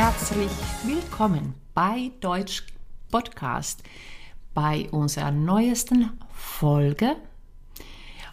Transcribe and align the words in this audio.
herzlich 0.00 0.52
willkommen 0.84 1.54
bei 1.74 2.12
Deutsch 2.20 2.62
Podcast, 3.10 3.82
bei 4.54 4.88
unserer 4.92 5.32
neuesten 5.32 6.16
Folge. 6.30 7.16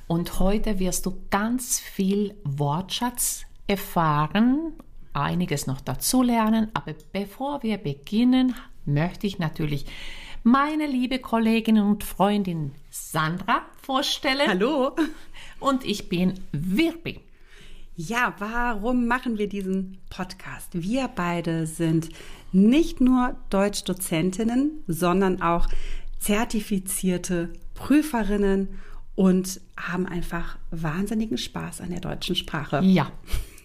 Und 0.06 0.40
heute 0.40 0.78
wirst 0.78 1.08
du 1.08 1.24
ganz 1.32 1.80
viel 1.80 2.36
Wortschatz 2.44 3.46
erfahren, 3.66 4.74
einiges 5.14 5.66
noch 5.66 5.82
dazulernen. 5.82 6.70
Aber 6.76 6.94
bevor 7.12 7.64
wir 7.64 7.80
beginnen, 7.80 8.54
möchte 8.86 9.26
ich 9.26 9.40
natürlich 9.40 9.88
meine 10.44 10.86
liebe 10.86 11.18
Kollegin 11.18 11.80
und 11.80 12.04
Freundin 12.04 12.74
Sandra 12.92 13.64
vorstellen. 13.82 14.48
Hallo. 14.48 14.96
Und 15.60 15.84
ich 15.84 16.10
bin 16.10 16.42
Wirbi. 16.52 17.22
Ja, 17.98 18.36
warum 18.40 19.08
machen 19.08 19.38
wir 19.38 19.48
diesen 19.48 20.00
Podcast? 20.10 20.70
Wir 20.74 21.08
beide 21.08 21.66
sind 21.66 22.10
nicht 22.52 23.00
nur 23.00 23.38
Deutschdozentinnen, 23.50 24.84
sondern 24.86 25.42
auch 25.42 25.70
zertifizierte 26.20 27.54
Prüferinnen 27.74 28.68
und 29.16 29.62
haben 29.78 30.06
einfach 30.06 30.58
wahnsinnigen 30.72 31.38
Spaß 31.38 31.80
an 31.80 31.92
der 31.92 32.02
deutschen 32.02 32.36
Sprache. 32.36 32.82
Ja. 32.84 33.14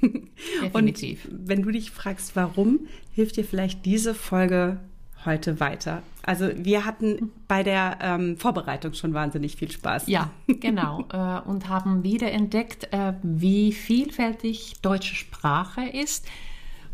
Definitiv. 0.62 1.25
Und 1.25 1.48
wenn 1.48 1.62
du 1.62 1.73
dich 1.73 1.91
fragst, 1.91 2.37
warum, 2.37 2.87
hilft 3.12 3.37
dir 3.37 3.45
vielleicht 3.45 3.84
diese 3.84 4.15
Folge 4.15 4.78
heute 5.25 5.59
weiter. 5.59 6.05
Also 6.30 6.48
wir 6.55 6.84
hatten 6.84 7.33
bei 7.48 7.65
der 7.65 7.98
ähm, 8.01 8.37
Vorbereitung 8.37 8.93
schon 8.93 9.15
wahnsinnig 9.15 9.57
viel 9.57 9.69
Spaß. 9.69 10.07
Ja, 10.07 10.30
genau. 10.47 11.05
äh, 11.12 11.41
und 11.41 11.69
haben 11.69 12.05
wieder 12.05 12.31
entdeckt, 12.31 12.92
äh, 12.92 13.14
wie 13.25 13.73
vielfältig 13.73 14.75
deutsche 14.81 15.17
Sprache 15.17 15.83
ist 15.89 16.28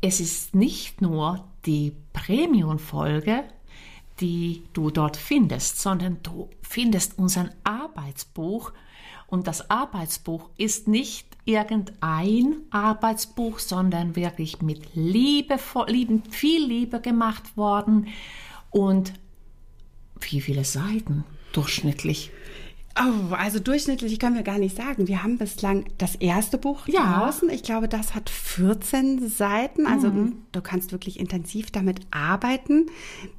Es 0.00 0.18
ist 0.18 0.56
nicht 0.56 1.00
nur 1.00 1.44
die 1.66 1.92
Premium-Folge, 2.12 3.44
die 4.18 4.64
du 4.72 4.90
dort 4.90 5.16
findest, 5.16 5.80
sondern 5.80 6.18
du 6.24 6.50
findest 6.62 7.16
unser 7.16 7.50
Arbeitsbuch. 7.62 8.72
Und 9.26 9.46
das 9.46 9.70
Arbeitsbuch 9.70 10.50
ist 10.56 10.88
nicht 10.88 11.36
irgendein 11.44 12.56
Arbeitsbuch, 12.70 13.58
sondern 13.58 14.16
wirklich 14.16 14.62
mit 14.62 14.94
Liebe, 14.94 15.58
lieben, 15.86 16.22
viel 16.30 16.64
Liebe 16.64 17.00
gemacht 17.00 17.56
worden. 17.56 18.08
Und 18.70 19.12
wie 20.20 20.40
viele 20.40 20.64
Seiten 20.64 21.24
durchschnittlich? 21.52 22.30
Oh, 22.98 23.34
also 23.34 23.58
durchschnittlich 23.58 24.18
können 24.18 24.36
wir 24.36 24.42
gar 24.42 24.58
nicht 24.58 24.76
sagen. 24.76 25.06
Wir 25.06 25.22
haben 25.22 25.36
bislang 25.36 25.84
das 25.98 26.14
erste 26.14 26.56
Buch 26.56 26.88
ja. 26.88 27.18
draußen. 27.18 27.50
Ich 27.50 27.62
glaube, 27.62 27.88
das 27.88 28.14
hat 28.14 28.30
14 28.30 29.28
Seiten. 29.28 29.86
Also 29.86 30.08
mhm. 30.08 30.38
du 30.52 30.62
kannst 30.62 30.92
wirklich 30.92 31.20
intensiv 31.20 31.70
damit 31.70 32.00
arbeiten. 32.10 32.86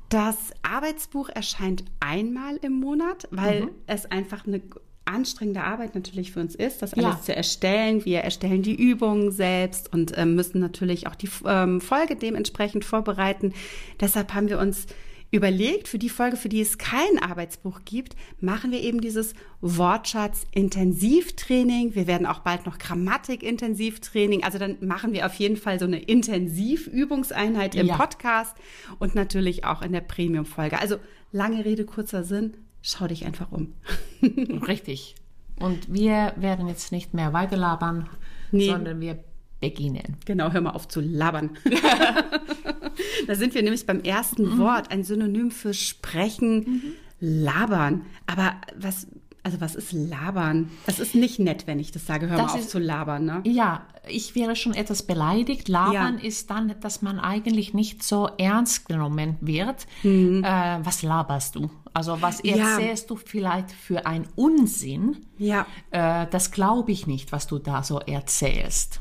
Das 0.09 0.37
Arbeitsbuch 0.61 1.29
erscheint 1.29 1.85
einmal 1.99 2.57
im 2.57 2.73
Monat, 2.79 3.27
weil 3.31 3.63
mhm. 3.63 3.69
es 3.87 4.05
einfach 4.05 4.45
eine 4.45 4.61
anstrengende 5.07 5.63
Arbeit 5.63 5.95
natürlich 5.95 6.31
für 6.31 6.39
uns 6.39 6.55
ist, 6.55 6.81
das 6.81 6.93
alles 6.93 7.05
ja. 7.05 7.21
zu 7.21 7.35
erstellen. 7.35 8.05
Wir 8.05 8.19
erstellen 8.19 8.61
die 8.61 8.75
Übungen 8.75 9.31
selbst 9.31 9.91
und 9.93 10.17
äh, 10.17 10.25
müssen 10.25 10.59
natürlich 10.59 11.07
auch 11.07 11.15
die 11.15 11.29
ähm, 11.45 11.81
Folge 11.81 12.15
dementsprechend 12.15 12.85
vorbereiten. 12.85 13.53
Deshalb 13.99 14.33
haben 14.33 14.49
wir 14.49 14.59
uns 14.59 14.87
überlegt, 15.31 15.87
für 15.87 15.99
die 15.99 16.09
Folge, 16.09 16.35
für 16.37 16.49
die 16.49 16.61
es 16.61 16.77
kein 16.77 17.19
Arbeitsbuch 17.21 17.81
gibt, 17.83 18.15
machen 18.39 18.71
wir 18.71 18.81
eben 18.81 19.01
dieses 19.01 19.33
Wortschatz-Intensivtraining. 19.61 21.95
Wir 21.95 22.07
werden 22.07 22.25
auch 22.25 22.39
bald 22.39 22.65
noch 22.65 22.77
Grammatik-Intensivtraining. 22.77 24.43
Also 24.43 24.57
dann 24.57 24.77
machen 24.79 25.11
wir 25.13 25.25
auf 25.25 25.33
jeden 25.35 25.57
Fall 25.57 25.79
so 25.79 25.85
eine 25.85 25.99
Intensivübungseinheit 25.99 27.75
im 27.75 27.87
ja. 27.87 27.97
Podcast 27.97 28.55
und 28.99 29.15
natürlich 29.15 29.65
auch 29.65 29.81
in 29.81 29.91
der 29.91 29.99
Premium-Folge. 30.01 30.79
Also 30.79 30.97
lange 31.31 31.65
Rede, 31.65 31.83
kurzer 31.83 32.23
Sinn 32.23 32.53
schau 32.87 33.07
dich 33.07 33.25
einfach 33.25 33.51
um. 33.51 33.73
Richtig. 34.21 35.15
Und 35.59 35.91
wir 35.91 36.33
werden 36.37 36.67
jetzt 36.67 36.91
nicht 36.91 37.13
mehr 37.13 37.33
weiter 37.33 37.57
labern, 37.57 38.09
nee. 38.51 38.69
sondern 38.69 39.01
wir 39.01 39.19
beginnen. 39.59 40.17
Genau, 40.25 40.51
hör 40.51 40.61
mal 40.61 40.71
auf 40.71 40.87
zu 40.87 41.01
labern. 41.01 41.57
da 43.27 43.35
sind 43.35 43.55
wir 43.55 43.63
nämlich 43.63 43.85
beim 43.85 44.01
ersten 44.01 44.55
mhm. 44.55 44.59
Wort, 44.59 44.91
ein 44.91 45.03
Synonym 45.03 45.49
für 45.49 45.73
sprechen, 45.73 46.57
mhm. 46.59 46.93
labern. 47.19 48.05
Aber 48.27 48.53
was 48.75 49.07
also 49.47 49.61
was 49.61 49.75
ist 49.75 49.93
labern? 49.93 50.69
Das 50.87 50.99
ist 50.99 51.15
nicht 51.15 51.39
nett, 51.39 51.67
wenn 51.67 51.79
ich 51.79 51.93
das 51.93 52.05
sage. 52.05 52.27
Hör 52.27 52.35
das 52.35 52.47
mal 52.47 52.53
auf 52.55 52.59
ist, 52.59 52.69
zu 52.69 52.79
labern, 52.79 53.23
ne? 53.23 53.41
Ja, 53.45 53.87
ich 54.05 54.35
wäre 54.35 54.57
schon 54.57 54.73
etwas 54.73 55.03
beleidigt. 55.03 55.69
Labern 55.69 56.17
ja. 56.17 56.23
ist 56.27 56.49
dann, 56.49 56.75
dass 56.81 57.01
man 57.01 57.17
eigentlich 57.17 57.73
nicht 57.73 58.03
so 58.03 58.29
ernst 58.37 58.89
genommen 58.89 59.37
wird. 59.39 59.87
Mhm. 60.03 60.43
Äh, 60.43 60.85
was 60.85 61.01
laberst 61.01 61.55
du? 61.55 61.69
Also 61.93 62.21
was 62.21 62.41
erzählst 62.41 63.03
ja. 63.03 63.07
du 63.07 63.15
vielleicht 63.15 63.71
für 63.71 64.05
einen 64.05 64.27
Unsinn? 64.35 65.25
Ja. 65.37 65.65
Äh, 65.91 66.27
das 66.29 66.51
glaube 66.51 66.91
ich 66.91 67.07
nicht, 67.07 67.31
was 67.31 67.47
du 67.47 67.57
da 67.57 67.83
so 67.83 67.99
erzählst. 67.99 68.99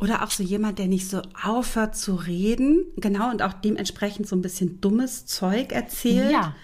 Oder 0.00 0.24
auch 0.24 0.30
so 0.30 0.42
jemand, 0.42 0.78
der 0.78 0.86
nicht 0.86 1.06
so 1.06 1.20
aufhört 1.44 1.96
zu 1.96 2.14
reden, 2.14 2.86
genau, 2.96 3.30
und 3.30 3.42
auch 3.42 3.52
dementsprechend 3.52 4.26
so 4.26 4.36
ein 4.36 4.40
bisschen 4.40 4.80
dummes 4.80 5.26
Zeug 5.26 5.70
erzählt. 5.72 6.32
Ja 6.32 6.54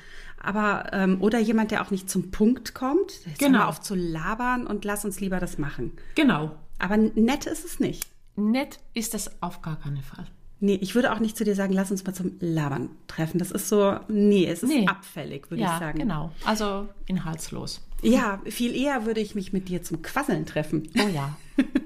aber 0.41 0.93
ähm, 0.93 1.21
oder 1.21 1.39
jemand, 1.39 1.71
der 1.71 1.83
auch 1.83 1.91
nicht 1.91 2.09
zum 2.09 2.31
Punkt 2.31 2.75
kommt. 2.75 3.25
Jetzt 3.27 3.39
genau. 3.39 3.67
auf 3.67 3.81
zu 3.81 3.95
labern 3.95 4.67
und 4.67 4.85
lass 4.85 5.05
uns 5.05 5.21
lieber 5.21 5.41
das 5.41 5.59
machen. 5.59 5.93
Genau. 6.15 6.55
Aber 6.79 6.97
nett 6.97 7.47
ist 7.47 7.65
es 7.65 7.81
nicht. 7.81 8.07
Nett 8.37 8.79
ist 8.95 9.15
es 9.15 9.43
auf 9.43 9.63
gar 9.63 9.79
keinen 9.79 10.03
Fall. 10.03 10.27
Nee, 10.61 10.79
ich 10.81 10.95
würde 10.95 11.13
auch 11.13 11.21
nicht 11.21 11.37
zu 11.37 11.45
dir 11.45 11.55
sagen, 11.55 11.73
lass 11.73 11.91
uns 11.91 12.05
mal 12.05 12.15
zum 12.15 12.33
Labern 12.41 12.91
treffen. 13.07 13.39
Das 13.39 13.53
ist 13.53 13.69
so, 13.69 13.99
nee, 14.09 14.47
es 14.47 14.63
ist 14.63 14.71
nee. 14.71 14.87
abfällig, 14.87 15.51
würde 15.51 15.63
ja, 15.63 15.75
ich 15.75 15.81
sagen. 15.81 15.99
genau. 16.01 16.33
Also 16.45 16.89
inhaltslos. 17.07 17.81
Ja, 18.03 18.41
viel 18.45 18.75
eher 18.75 19.07
würde 19.07 19.21
ich 19.21 19.35
mich 19.35 19.53
mit 19.53 19.69
dir 19.69 19.83
zum 19.83 20.03
Quasseln 20.03 20.47
treffen. 20.47 20.89
Oh 20.99 21.09
ja, 21.09 21.37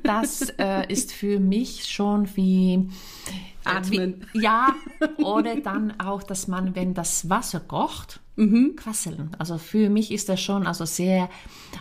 das 0.02 0.50
äh, 0.58 0.90
ist 0.90 1.12
für 1.12 1.38
mich 1.38 1.86
schon 1.86 2.28
wie 2.36 2.88
Atmen. 3.64 4.26
Wie, 4.32 4.42
ja, 4.42 4.74
oder 5.18 5.56
dann 5.56 5.98
auch, 6.00 6.22
dass 6.22 6.48
man, 6.48 6.74
wenn 6.74 6.94
das 6.94 7.28
Wasser 7.28 7.60
kocht, 7.60 8.20
mhm. 8.36 8.76
quasseln. 8.76 9.30
Also 9.38 9.58
für 9.58 9.90
mich 9.90 10.10
ist 10.10 10.28
das 10.28 10.40
schon 10.40 10.66
also 10.66 10.84
sehr 10.84 11.28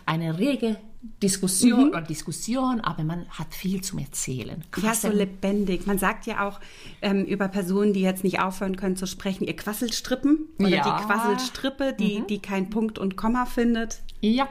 eine 0.06 0.38
rege 0.38 0.78
Diskussion 1.24 1.86
mhm. 1.86 1.90
oder 1.90 2.02
Diskussion, 2.02 2.80
aber 2.82 3.04
man 3.04 3.28
hat 3.30 3.56
viel 3.56 3.82
zum 3.82 3.98
Erzählen. 4.00 4.64
Quasseln. 4.72 5.14
Ja, 5.14 5.18
so 5.18 5.24
lebendig. 5.24 5.88
Man 5.88 5.98
sagt 5.98 6.28
ja 6.28 6.48
auch 6.48 6.60
ähm, 7.02 7.26
über 7.26 7.48
Personen, 7.48 7.94
die 7.94 8.02
jetzt 8.02 8.24
nicht 8.24 8.40
aufhören 8.40 8.76
können 8.76 8.96
zu 8.96 9.08
sprechen, 9.08 9.48
ihr 9.48 9.56
Quasselstrippen 9.56 10.48
oder 10.60 10.70
ja. 10.70 10.84
die 10.84 11.06
Quasselstrippe, 11.06 11.96
die, 11.98 12.20
mhm. 12.20 12.28
die 12.28 12.40
kein 12.40 12.70
Punkt 12.70 13.00
und 13.00 13.18
Komma 13.18 13.46
findet. 13.46 14.02
Ja. 14.22 14.48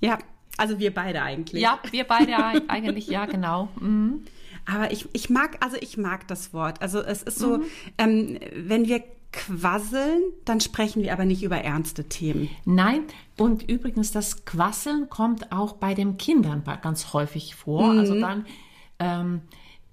Ja, 0.00 0.18
also 0.56 0.78
wir 0.78 0.94
beide 0.94 1.22
eigentlich. 1.22 1.62
Ja, 1.62 1.78
wir 1.90 2.04
beide 2.04 2.36
eigentlich, 2.68 3.08
ja, 3.08 3.26
genau. 3.26 3.68
Mhm. 3.78 4.24
Aber 4.66 4.92
ich, 4.92 5.08
ich 5.12 5.30
mag, 5.30 5.58
also 5.60 5.76
ich 5.80 5.96
mag 5.96 6.26
das 6.28 6.52
Wort. 6.52 6.82
Also 6.82 7.00
es 7.00 7.22
ist 7.22 7.38
so, 7.38 7.58
mhm. 7.58 7.64
ähm, 7.98 8.38
wenn 8.54 8.86
wir 8.86 9.02
quasseln, 9.32 10.22
dann 10.44 10.60
sprechen 10.60 11.02
wir 11.02 11.12
aber 11.12 11.24
nicht 11.24 11.42
über 11.42 11.58
ernste 11.58 12.04
Themen. 12.04 12.50
Nein, 12.64 13.02
und 13.36 13.68
übrigens, 13.68 14.10
das 14.10 14.44
Quasseln 14.44 15.08
kommt 15.08 15.52
auch 15.52 15.74
bei 15.74 15.94
den 15.94 16.16
Kindern 16.18 16.64
ganz 16.82 17.12
häufig 17.12 17.54
vor. 17.54 17.92
Mhm. 17.92 17.98
Also 17.98 18.20
dann, 18.20 18.46
ähm, 18.98 19.42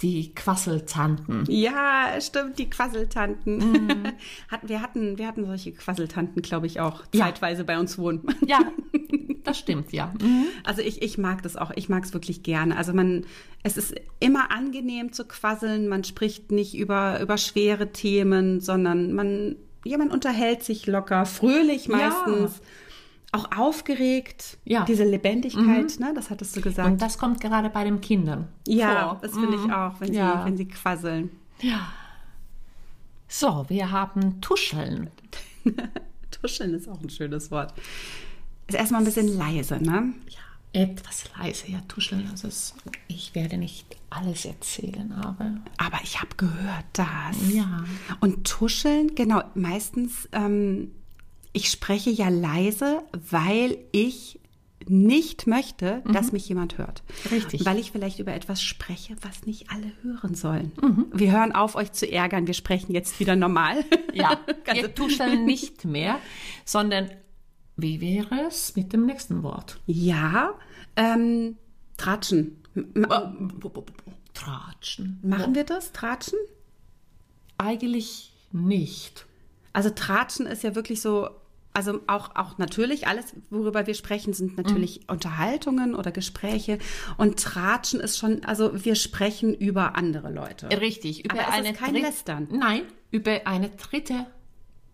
die 0.02 0.34
Quasseltanten. 0.36 1.46
Ja, 1.48 2.20
stimmt, 2.20 2.60
die 2.60 2.70
Quasseltanten. 2.70 3.58
Mhm. 3.58 4.04
wir, 4.62 4.82
hatten, 4.82 5.18
wir 5.18 5.28
hatten 5.28 5.46
solche 5.46 5.72
Quasseltanten, 5.72 6.42
glaube 6.42 6.68
ich, 6.68 6.80
auch 6.80 7.04
ja. 7.14 7.26
zeitweise 7.26 7.64
bei 7.64 7.80
uns 7.80 7.98
wohnen. 7.98 8.24
Ja, 8.46 8.60
das 9.48 9.58
stimmt, 9.58 9.92
ja. 9.92 10.14
Mhm. 10.22 10.46
Also 10.64 10.82
ich, 10.82 11.02
ich 11.02 11.18
mag 11.18 11.42
das 11.44 11.56
auch, 11.56 11.72
ich 11.76 11.90
mag 11.90 12.04
es 12.04 12.14
wirklich 12.14 12.44
gerne. 12.44 12.78
Also 12.78 12.94
man, 12.94 13.26
es 13.64 13.78
ist 13.78 13.96
immer 14.20 14.52
angenehm 14.52 15.14
zu 15.14 15.26
quasseln, 15.26 15.88
man 15.88 16.04
spricht 16.04 16.52
nicht 16.52 16.78
über, 16.78 17.20
über 17.22 17.38
schwere 17.38 17.92
Themen, 17.92 18.60
sondern 18.60 19.14
man, 19.14 19.56
ja, 19.86 19.98
man 19.98 20.12
unterhält 20.12 20.64
sich 20.64 20.86
locker, 20.88 21.26
fröhlich 21.26 21.88
meistens. 21.88 22.58
Ja 22.58 22.66
auch 23.34 23.52
aufgeregt, 23.58 24.58
ja. 24.64 24.86
diese 24.86 25.04
Lebendigkeit, 25.04 26.00
mhm. 26.00 26.06
ne, 26.06 26.14
das 26.16 26.30
hattest 26.30 26.56
du 26.56 26.62
gesagt. 26.62 26.90
Und 26.90 27.02
das 27.02 27.18
kommt 27.18 27.42
gerade 27.42 27.70
bei 27.70 27.84
den 27.84 28.00
Kindern. 28.00 28.48
Ja, 28.66 29.10
vor. 29.10 29.20
das 29.22 29.34
finde 29.34 29.58
mhm. 29.58 29.66
ich 29.66 29.74
auch, 29.74 30.00
wenn, 30.00 30.14
ja. 30.14 30.40
sie, 30.40 30.46
wenn 30.46 30.58
sie 30.58 30.68
quasseln. 30.68 31.32
Ja. 31.62 31.92
So, 33.28 33.66
wir 33.68 33.92
haben 33.92 34.40
Tuscheln. 34.40 35.10
Tuscheln 36.32 36.74
ist 36.74 36.88
auch 36.88 37.02
ein 37.02 37.10
schönes 37.10 37.52
Wort. 37.52 37.74
Ist 38.68 38.76
erstmal 38.76 39.02
ein 39.02 39.06
bisschen 39.06 39.38
leise, 39.38 39.82
ne? 39.82 40.14
Ja, 40.30 40.82
etwas 40.82 41.24
leise. 41.38 41.72
Ja, 41.72 41.80
Tuscheln, 41.88 42.30
ist, 42.34 42.76
ich 43.08 43.34
werde 43.34 43.58
nicht 43.58 43.96
alles 44.10 44.46
erzählen, 44.46 45.12
aber. 45.14 45.58
Aber 45.78 46.00
ich 46.04 46.20
habe 46.20 46.36
gehört, 46.36 46.86
das. 46.94 47.38
Ja. 47.54 47.86
Und 48.20 48.46
Tuscheln, 48.46 49.16
genau, 49.16 49.42
meistens. 49.56 50.28
Ähm, 50.32 50.92
ich 51.54 51.72
spreche 51.72 52.12
ja 52.12 52.30
leise, 52.30 53.02
weil 53.32 53.80
ich 53.92 54.40
nicht 54.90 55.48
möchte, 55.48 56.02
mhm. 56.06 56.14
dass 56.14 56.32
mich 56.32 56.48
jemand 56.48 56.78
hört. 56.78 57.04
Richtig. 57.32 57.66
Weil 57.66 57.80
ich 57.80 57.92
vielleicht 57.92 58.20
über 58.20 58.34
etwas 58.34 58.62
spreche, 58.62 59.16
was 59.22 59.46
nicht 59.46 59.70
alle 59.72 59.92
hören 60.04 60.36
sollen. 60.36 60.72
Mhm. 60.82 61.08
Wir 61.14 61.32
hören 61.32 61.54
auf, 61.54 61.76
euch 61.76 61.92
zu 61.92 62.10
ärgern. 62.10 62.48
Wir 62.48 62.54
sprechen 62.54 62.94
jetzt 62.94 63.20
wieder 63.20 63.36
normal. 63.36 63.84
Ja, 64.14 64.40
wir 64.72 64.94
tuscheln 64.94 65.46
nicht 65.46 65.86
mehr, 65.86 66.20
sondern 66.64 67.10
wie 67.78 68.02
wäre 68.02 68.48
es 68.48 68.76
mit 68.76 68.92
dem 68.92 69.06
nächsten 69.06 69.44
Wort? 69.44 69.80
Ja, 69.86 70.56
ähm, 70.96 71.58
tratschen. 71.96 72.58
Tratschen. 74.34 75.20
Machen 75.24 75.56
wir 75.56 75.64
das? 75.64 75.92
Tratschen? 75.92 76.38
Eigentlich 77.58 78.34
nicht. 78.52 79.26
Also 79.74 79.90
Tratschen 79.90 80.46
ist 80.48 80.64
ja 80.64 80.76
wirklich 80.76 81.02
so 81.02 81.30
also 81.78 82.02
auch, 82.08 82.36
auch 82.36 82.58
natürlich, 82.58 83.06
alles, 83.06 83.36
worüber 83.52 83.86
wir 83.86 83.94
sprechen, 83.94 84.34
sind 84.34 84.58
natürlich 84.58 85.02
mhm. 85.02 85.14
Unterhaltungen 85.14 85.94
oder 85.94 86.12
Gespräche. 86.12 86.80
Und 87.18 87.38
Tratschen 87.38 88.00
ist 88.00 88.18
schon, 88.18 88.44
also 88.46 88.84
wir 88.84 88.96
sprechen 88.96 89.54
über 89.54 89.96
andere 89.96 90.32
Leute. 90.32 90.70
Richtig, 90.82 91.24
über 91.24 91.40
Aber 91.40 91.54
eine 91.54 91.74
kein 91.74 91.94
Lästern. 91.94 92.48
Nein, 92.52 92.82
über 93.12 93.46
eine 93.46 93.70
dritte 93.70 94.26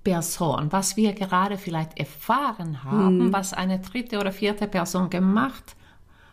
Person, 0.03 0.71
was 0.71 0.97
wir 0.97 1.13
gerade 1.13 1.57
vielleicht 1.57 1.97
erfahren 1.97 2.83
haben, 2.83 3.27
mhm. 3.27 3.33
was 3.33 3.53
eine 3.53 3.79
dritte 3.79 4.19
oder 4.19 4.31
vierte 4.31 4.67
Person 4.67 5.09
gemacht 5.09 5.75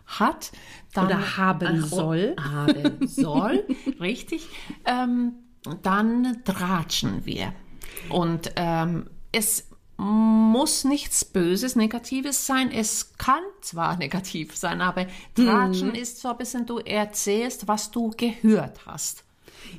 hat. 0.05 0.51
Dann, 0.93 1.05
oder 1.05 1.37
haben 1.37 1.81
soll. 1.83 2.35
Haben 2.39 3.07
soll, 3.07 3.63
richtig. 3.99 4.47
Ähm, 4.85 5.33
dann 5.83 6.41
tratschen 6.43 7.25
wir. 7.25 7.53
Und 8.09 8.51
ähm, 8.57 9.09
es 9.31 9.69
muss 9.97 10.83
nichts 10.83 11.23
Böses, 11.23 11.75
Negatives 11.75 12.45
sein. 12.45 12.71
Es 12.71 13.13
kann 13.17 13.43
zwar 13.61 13.97
negativ 13.99 14.55
sein, 14.55 14.81
aber 14.81 15.05
Tratschen 15.35 15.89
mhm. 15.89 15.95
ist 15.95 16.19
so 16.19 16.29
ein 16.29 16.37
bisschen, 16.37 16.65
du 16.65 16.79
erzählst, 16.79 17.67
was 17.67 17.91
du 17.91 18.09
gehört 18.17 18.85
hast. 18.85 19.23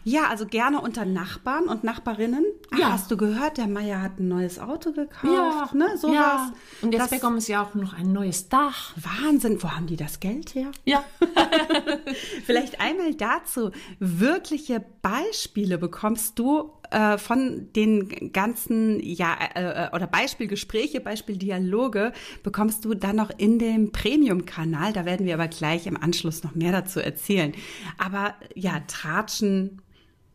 Ja, 0.05 0.29
also 0.29 0.46
gerne 0.46 0.81
unter 0.81 1.05
Nachbarn 1.05 1.69
und 1.69 1.84
Nachbarinnen. 1.84 2.44
Ach, 2.73 2.79
ja. 2.79 2.93
Hast 2.93 3.11
du 3.11 3.17
gehört, 3.17 3.58
der 3.58 3.67
Meier 3.67 4.02
hat 4.02 4.19
ein 4.19 4.29
neues 4.29 4.58
Auto 4.58 4.93
gekauft? 4.93 5.25
Ja, 5.25 5.69
ne? 5.75 5.96
Sowas. 5.96 6.14
Ja. 6.14 6.52
Und 6.82 6.93
jetzt 6.93 7.11
bekommen 7.11 7.40
sie 7.40 7.56
auch 7.56 7.75
noch 7.75 7.94
ein 7.94 8.12
neues 8.12 8.49
Dach. 8.49 8.94
Wahnsinn, 8.96 9.62
wo 9.62 9.70
haben 9.70 9.87
die 9.87 9.96
das 9.96 10.20
Geld 10.20 10.55
her? 10.55 10.70
Ja. 10.84 11.05
Vielleicht 12.44 12.81
einmal 12.81 13.14
dazu. 13.14 13.70
Wirkliche 13.99 14.84
Beispiele 15.02 15.79
bekommst 15.79 16.38
du 16.38 16.73
äh, 16.93 17.19
von 17.19 17.73
den 17.73 18.33
ganzen, 18.33 19.00
ja, 19.00 19.37
äh, 19.55 19.87
äh, 19.87 19.94
oder 19.94 20.06
Beispielgespräche, 20.06 21.00
Beispieldialoge 21.00 22.12
bekommst 22.43 22.85
du 22.85 22.94
dann 22.94 23.17
noch 23.17 23.31
in 23.37 23.59
dem 23.59 23.93
Premium-Kanal. 23.93 24.93
Da 24.93 25.05
werden 25.05 25.27
wir 25.27 25.35
aber 25.35 25.49
gleich 25.49 25.87
im 25.87 25.97
Anschluss 25.97 26.43
noch 26.44 26.55
mehr 26.55 26.73
dazu 26.73 27.00
erzählen. 27.00 27.53
Aber 27.99 28.35
ja, 28.55 28.81
Tratschen, 28.87 29.81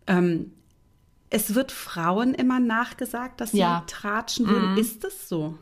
ähm, 0.08 0.52
es 1.30 1.54
wird 1.56 1.72
Frauen 1.72 2.34
immer 2.34 2.60
nachgesagt, 2.60 3.42
dass 3.42 3.52
sie 3.52 3.60
ja. 3.60 3.84
tratschen 3.88 4.48
würden. 4.48 4.72
Mhm. 4.74 4.78
Ist 4.78 5.04
es 5.04 5.30
so? 5.30 5.58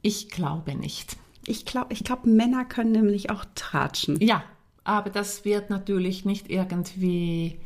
Ich 0.00 0.28
glaube 0.30 0.74
nicht. 0.74 1.16
Ich 1.46 1.66
glaube, 1.66 1.92
ich 1.92 2.04
glaub, 2.04 2.24
Männer 2.24 2.64
können 2.64 2.92
nämlich 2.92 3.30
auch 3.30 3.44
tratschen. 3.54 4.18
Ja, 4.20 4.44
aber 4.84 5.10
das 5.10 5.44
wird 5.44 5.70
natürlich 5.70 6.24
nicht 6.24 6.50
irgendwie 6.50 7.58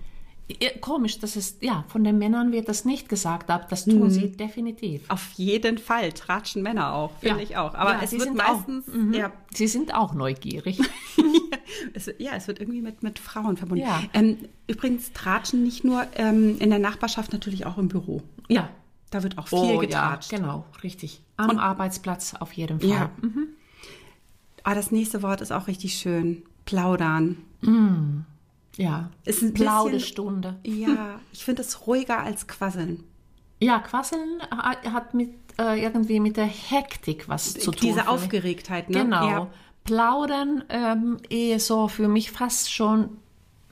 Komisch, 0.80 1.18
das 1.18 1.36
ist, 1.36 1.62
ja, 1.62 1.84
von 1.88 2.04
den 2.04 2.16
Männern 2.16 2.52
wird 2.52 2.68
das 2.68 2.86
nicht 2.86 3.10
gesagt, 3.10 3.50
aber 3.50 3.66
das 3.68 3.84
tun 3.84 4.04
mhm. 4.04 4.10
sie 4.10 4.32
definitiv. 4.32 5.02
Auf 5.08 5.32
jeden 5.32 5.76
Fall, 5.76 6.12
tratschen 6.12 6.62
Männer 6.62 6.94
auch, 6.94 7.12
finde 7.18 7.38
ja. 7.38 7.42
ich 7.42 7.56
auch. 7.58 7.74
Aber 7.74 7.92
ja, 7.92 8.00
es 8.02 8.12
wird 8.12 8.34
meistens, 8.34 8.88
auch, 8.88 8.94
mhm. 8.94 9.12
ja. 9.12 9.30
Sie 9.52 9.66
sind 9.66 9.94
auch 9.94 10.14
neugierig. 10.14 10.80
es, 11.94 12.10
ja, 12.16 12.32
es 12.34 12.48
wird 12.48 12.60
irgendwie 12.60 12.80
mit, 12.80 13.02
mit 13.02 13.18
Frauen 13.18 13.58
verbunden. 13.58 13.84
Ja. 13.84 14.02
Ähm, 14.14 14.38
übrigens, 14.66 15.12
tratschen 15.12 15.62
nicht 15.62 15.84
nur 15.84 16.06
ähm, 16.14 16.56
in 16.60 16.70
der 16.70 16.78
Nachbarschaft, 16.78 17.34
natürlich 17.34 17.66
auch 17.66 17.76
im 17.76 17.88
Büro. 17.88 18.22
Ja. 18.48 18.70
Da 19.10 19.22
wird 19.22 19.36
auch 19.36 19.48
viel 19.48 19.58
oh, 19.58 19.78
getratscht. 19.78 20.32
Ja, 20.32 20.38
genau, 20.38 20.64
richtig. 20.82 21.22
Am 21.36 21.50
Und, 21.50 21.58
Arbeitsplatz 21.58 22.34
auf 22.34 22.52
jeden 22.52 22.80
Fall. 22.80 22.88
Ja. 22.88 23.10
Mhm. 23.20 23.48
Aber 24.62 24.72
ah, 24.72 24.74
das 24.74 24.90
nächste 24.90 25.22
Wort 25.22 25.40
ist 25.40 25.52
auch 25.52 25.66
richtig 25.66 25.94
schön. 25.94 26.42
Plaudern. 26.66 27.38
Mhm. 27.62 28.24
Ja, 28.78 29.10
ist 29.24 29.42
ein 29.42 29.52
Plaudestunde. 29.52 30.56
Ja, 30.64 31.20
ich 31.32 31.44
finde 31.44 31.62
es 31.62 31.86
ruhiger 31.86 32.20
als 32.20 32.46
Quasseln. 32.46 33.02
Ja, 33.60 33.80
Quasseln 33.80 34.40
hat 34.50 35.14
mit 35.14 35.30
äh, 35.58 35.82
irgendwie 35.82 36.20
mit 36.20 36.36
der 36.36 36.46
Hektik 36.46 37.28
was 37.28 37.54
zu 37.54 37.72
tun. 37.72 37.80
Diese 37.82 38.08
Aufgeregtheit, 38.08 38.88
ne? 38.88 39.00
Genau. 39.00 39.28
Ja. 39.28 39.46
Plaudern 39.82 40.62
ähm, 40.68 41.16
eher 41.28 41.58
so 41.58 41.88
für 41.88 42.06
mich 42.06 42.30
fast 42.30 42.72
schon 42.72 43.18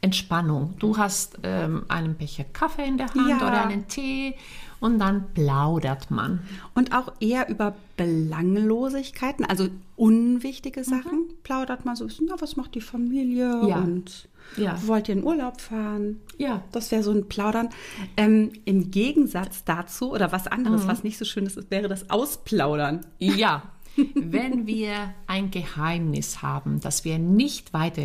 Entspannung. 0.01 0.75
Du 0.79 0.97
hast 0.97 1.39
ähm, 1.43 1.85
einen 1.89 2.15
Becher 2.15 2.45
Kaffee 2.45 2.87
in 2.87 2.99
der 2.99 3.13
Hand 3.15 3.29
ja. 3.29 3.37
oder 3.37 3.67
einen 3.67 3.89
Tee 3.89 4.35
und 4.81 4.99
dann 4.99 5.33
plaudert 5.33 6.11
man. 6.11 6.41
Und 6.75 6.95
auch 6.95 7.13
eher 7.21 7.49
über 7.49 7.75
Belanglosigkeiten, 7.97 9.45
also 9.45 9.69
unwichtige 9.97 10.85
Sachen, 10.85 11.21
mhm. 11.21 11.35
plaudert 11.43 11.85
man 11.85 11.97
so, 11.97 12.07
na, 12.21 12.35
was 12.39 12.57
macht 12.57 12.75
die 12.75 12.81
Familie 12.81 13.67
ja. 13.67 13.79
und 13.79 14.29
ja. 14.57 14.79
Wollt 14.87 15.09
ihr 15.09 15.17
in 15.17 15.25
Urlaub 15.25 15.61
fahren? 15.61 16.21
Ja. 16.39 16.63
Das 16.73 16.91
wäre 16.91 17.03
so 17.03 17.11
ein 17.11 17.29
Plaudern. 17.29 17.69
Ähm, 18.17 18.53
Im 18.65 18.91
Gegensatz 18.91 19.65
dazu, 19.65 20.13
oder 20.13 20.33
was 20.33 20.47
anderes, 20.47 20.85
mhm. 20.85 20.89
was 20.89 21.05
nicht 21.05 21.19
so 21.19 21.25
schön 21.25 21.47
ist, 21.47 21.71
wäre 21.71 21.89
das 21.89 22.11
Ausplaudern. 22.11 23.05
Ja. 23.19 23.63
Wenn 24.15 24.67
wir 24.67 25.15
ein 25.27 25.51
Geheimnis 25.51 26.43
haben, 26.43 26.81
das 26.81 27.05
wir 27.05 27.19
nicht 27.19 27.73
weiter 27.73 28.03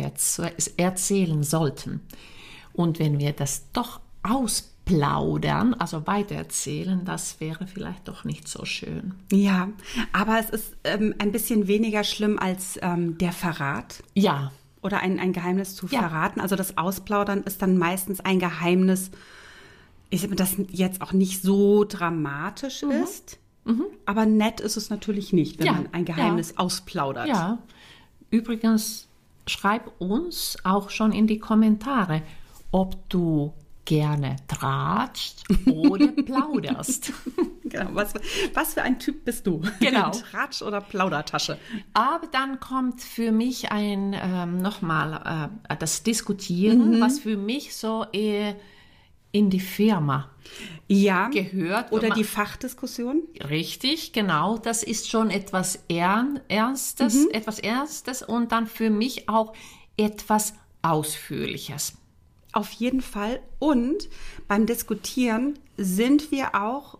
erzählen 0.76 1.42
sollten, 1.42 2.00
und 2.74 2.98
wenn 2.98 3.18
wir 3.18 3.32
das 3.32 3.70
doch 3.74 4.00
ausplaudern, 4.22 5.74
also 5.74 6.06
weitererzählen, 6.06 7.04
das 7.04 7.38
wäre 7.38 7.66
vielleicht 7.66 8.08
doch 8.08 8.24
nicht 8.24 8.48
so 8.48 8.64
schön. 8.64 9.12
Ja, 9.30 9.68
aber 10.14 10.38
es 10.38 10.48
ist 10.48 10.74
ähm, 10.84 11.14
ein 11.18 11.32
bisschen 11.32 11.66
weniger 11.66 12.02
schlimm 12.02 12.38
als 12.38 12.78
ähm, 12.80 13.18
der 13.18 13.32
Verrat. 13.32 14.02
Ja 14.14 14.52
oder 14.82 14.98
ein, 14.98 15.18
ein 15.20 15.32
Geheimnis 15.32 15.74
zu 15.76 15.86
ja. 15.86 16.00
verraten. 16.00 16.40
Also 16.40 16.56
das 16.56 16.76
Ausplaudern 16.76 17.42
ist 17.44 17.62
dann 17.62 17.78
meistens 17.78 18.20
ein 18.20 18.38
Geheimnis, 18.38 19.10
ich 20.10 20.28
das 20.28 20.56
jetzt 20.68 21.00
auch 21.00 21.12
nicht 21.12 21.40
so 21.40 21.84
dramatisch 21.84 22.82
mhm. 22.82 22.90
ist. 22.90 23.38
Mhm. 23.64 23.84
Aber 24.06 24.26
nett 24.26 24.60
ist 24.60 24.76
es 24.76 24.90
natürlich 24.90 25.32
nicht, 25.32 25.58
wenn 25.58 25.66
ja. 25.66 25.72
man 25.72 25.88
ein 25.92 26.04
Geheimnis 26.04 26.50
ja. 26.50 26.58
ausplaudert. 26.58 27.28
Ja. 27.28 27.58
Übrigens, 28.30 29.08
schreib 29.46 29.92
uns 30.00 30.56
auch 30.64 30.90
schon 30.90 31.12
in 31.12 31.26
die 31.26 31.38
Kommentare, 31.38 32.22
ob 32.70 33.08
du 33.08 33.52
gerne 33.84 34.36
tratscht 34.46 35.42
oder 35.66 36.08
plauderst. 36.24 37.12
genau, 37.64 37.90
was, 37.92 38.14
was 38.54 38.74
für 38.74 38.82
ein 38.82 38.98
Typ 38.98 39.24
bist 39.24 39.46
du? 39.46 39.60
Genau. 39.80 40.10
Tratsch- 40.32 40.62
oder 40.62 40.80
Plaudertasche? 40.80 41.58
Aber 41.92 42.26
dann 42.30 42.60
kommt 42.60 43.00
für 43.00 43.32
mich 43.32 43.72
ein, 43.72 44.14
ähm, 44.14 44.58
nochmal, 44.58 45.50
äh, 45.68 45.76
das 45.76 46.02
Diskutieren, 46.02 46.96
mhm. 46.96 47.00
was 47.00 47.20
für 47.20 47.36
mich 47.36 47.74
so 47.74 48.06
eher 48.12 48.56
in 49.32 49.50
die 49.50 49.60
Firma 49.60 50.30
ja, 50.88 51.28
gehört. 51.28 51.92
Oder 51.92 52.08
man, 52.08 52.18
die 52.18 52.24
Fachdiskussion? 52.24 53.22
Richtig, 53.48 54.12
genau. 54.12 54.58
Das 54.58 54.82
ist 54.82 55.08
schon 55.08 55.30
etwas 55.30 55.82
Ernstes, 55.88 57.14
mhm. 57.14 57.30
etwas 57.32 57.58
Ernstes 57.58 58.22
und 58.22 58.52
dann 58.52 58.66
für 58.66 58.90
mich 58.90 59.28
auch 59.28 59.54
etwas 59.96 60.54
Ausführliches. 60.82 61.94
Auf 62.52 62.70
jeden 62.72 63.00
Fall. 63.00 63.40
Und 63.58 64.08
beim 64.46 64.66
Diskutieren 64.66 65.58
sind 65.78 66.30
wir 66.30 66.54
auch 66.54 66.98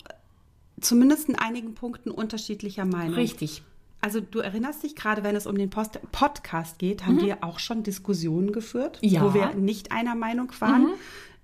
zumindest 0.81 1.29
in 1.29 1.37
einigen 1.37 1.75
Punkten 1.75 2.11
unterschiedlicher 2.11 2.87
Meinung. 2.87 3.15
Richtig. 3.15 3.63
Also 4.01 4.21
du 4.21 4.41
erinnerst 4.41 4.83
dich, 4.83 4.97
gerade 4.97 5.23
wenn 5.23 5.37
es 5.37 5.47
um 5.47 5.57
den 5.57 5.71
Post 5.71 6.01
Podcast 6.11 6.79
geht, 6.79 7.07
haben 7.07 7.17
mhm. 7.17 7.27
wir 7.27 7.45
auch 7.45 7.61
schon 7.61 7.85
Diskussionen 7.85 8.53
geführt, 8.53 8.99
ja. 9.01 9.23
wo 9.23 9.33
wir 9.33 9.55
nicht 9.55 9.93
einer 9.93 10.17
Meinung 10.17 10.51
waren. 10.59 10.83
Mhm. 10.83 10.95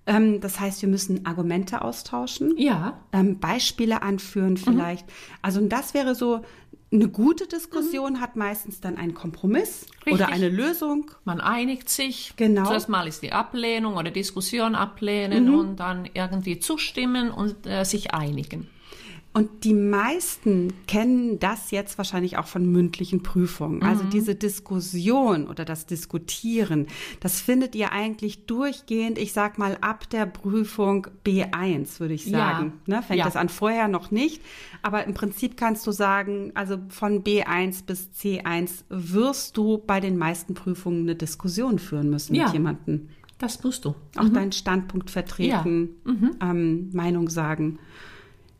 Ähm, 0.09 0.41
das 0.41 0.59
heißt, 0.59 0.81
wir 0.81 0.89
müssen 0.89 1.27
Argumente 1.27 1.83
austauschen, 1.83 2.57
ja. 2.57 2.99
ähm, 3.13 3.39
Beispiele 3.39 4.01
anführen 4.01 4.57
vielleicht. 4.57 5.05
Mhm. 5.05 5.13
Also 5.43 5.61
das 5.67 5.93
wäre 5.93 6.15
so, 6.15 6.41
eine 6.91 7.07
gute 7.07 7.45
Diskussion 7.45 8.13
mhm. 8.13 8.21
hat 8.21 8.35
meistens 8.35 8.81
dann 8.81 8.97
einen 8.97 9.13
Kompromiss 9.13 9.85
Richtig. 9.97 10.13
oder 10.13 10.29
eine 10.29 10.49
Lösung. 10.49 11.11
Man 11.23 11.39
einigt 11.39 11.89
sich. 11.89 12.33
Genau. 12.35 12.65
Zuerst 12.65 12.89
mal 12.89 13.07
ist 13.07 13.21
die 13.21 13.31
Ablehnung 13.31 13.97
oder 13.97 14.09
Diskussion 14.09 14.73
ablehnen 14.73 15.49
mhm. 15.49 15.59
und 15.59 15.75
dann 15.79 16.09
irgendwie 16.11 16.57
zustimmen 16.57 17.29
und 17.29 17.67
äh, 17.67 17.83
sich 17.83 18.15
einigen. 18.15 18.67
Und 19.31 19.63
die 19.63 19.75
meisten 19.75 20.73
kennen 20.87 21.37
das 21.37 21.69
jetzt 21.69 21.99
wahrscheinlich 21.99 22.37
auch 22.37 22.47
von 22.47 22.65
mündlichen 22.65 23.21
Prüfungen. 23.21 23.83
Also 23.83 24.03
mhm. 24.03 24.09
diese 24.09 24.33
Diskussion 24.33 25.47
oder 25.47 25.65
das 25.65 25.85
Diskutieren, 25.85 26.87
das 27.19 27.39
findet 27.39 27.75
ihr 27.75 27.91
eigentlich 27.91 28.47
durchgehend, 28.47 29.19
ich 29.19 29.31
sag 29.31 29.59
mal, 29.59 29.77
ab 29.81 30.09
der 30.09 30.25
Prüfung 30.25 31.07
B1, 31.23 31.99
würde 31.99 32.15
ich 32.15 32.25
sagen. 32.25 32.73
Ja. 32.87 32.95
Ne, 32.95 33.03
fängt 33.03 33.19
ja. 33.19 33.25
das 33.25 33.35
an 33.35 33.49
vorher 33.49 33.87
noch 33.87 34.09
nicht. 34.09 34.41
Aber 34.81 35.05
im 35.05 35.13
Prinzip 35.13 35.57
kannst 35.57 35.85
du 35.85 35.91
sagen, 35.91 36.51
also 36.55 36.79
von 36.89 37.23
B1 37.23 37.85
bis 37.85 38.09
C1 38.19 38.83
wirst 38.89 39.57
du 39.57 39.77
bei 39.77 39.99
den 39.99 40.17
meisten 40.17 40.55
Prüfungen 40.55 41.03
eine 41.03 41.15
Diskussion 41.15 41.77
führen 41.77 42.09
müssen 42.09 42.33
ja. 42.33 42.45
mit 42.45 42.53
jemandem. 42.53 43.09
Das 43.37 43.59
tust 43.59 43.85
du. 43.85 43.95
Auch 44.17 44.23
mhm. 44.23 44.33
deinen 44.33 44.51
Standpunkt 44.51 45.11
vertreten, 45.11 45.89
mhm. 46.03 46.31
ähm, 46.41 46.89
Meinung 46.93 47.29
sagen. 47.29 47.77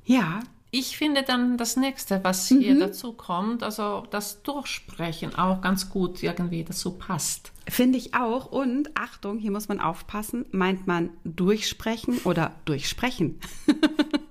Ja, 0.05 0.41
ich 0.71 0.97
finde 0.97 1.23
dann 1.23 1.57
das 1.57 1.77
nächste, 1.77 2.23
was 2.23 2.47
hier 2.47 2.75
mhm. 2.75 2.79
dazu 2.79 3.13
kommt, 3.13 3.63
also 3.63 4.03
das 4.11 4.43
Durchsprechen 4.43 5.33
auch 5.35 5.61
ganz 5.61 5.89
gut 5.89 6.21
irgendwie 6.21 6.63
dazu 6.63 6.91
passt. 6.91 7.51
Finde 7.67 7.97
ich 7.97 8.13
auch. 8.13 8.51
Und 8.51 8.91
Achtung, 8.95 9.39
hier 9.39 9.51
muss 9.51 9.67
man 9.67 9.79
aufpassen, 9.79 10.45
meint 10.51 10.85
man 10.85 11.09
durchsprechen 11.23 12.19
oder 12.23 12.55
durchsprechen? 12.65 13.39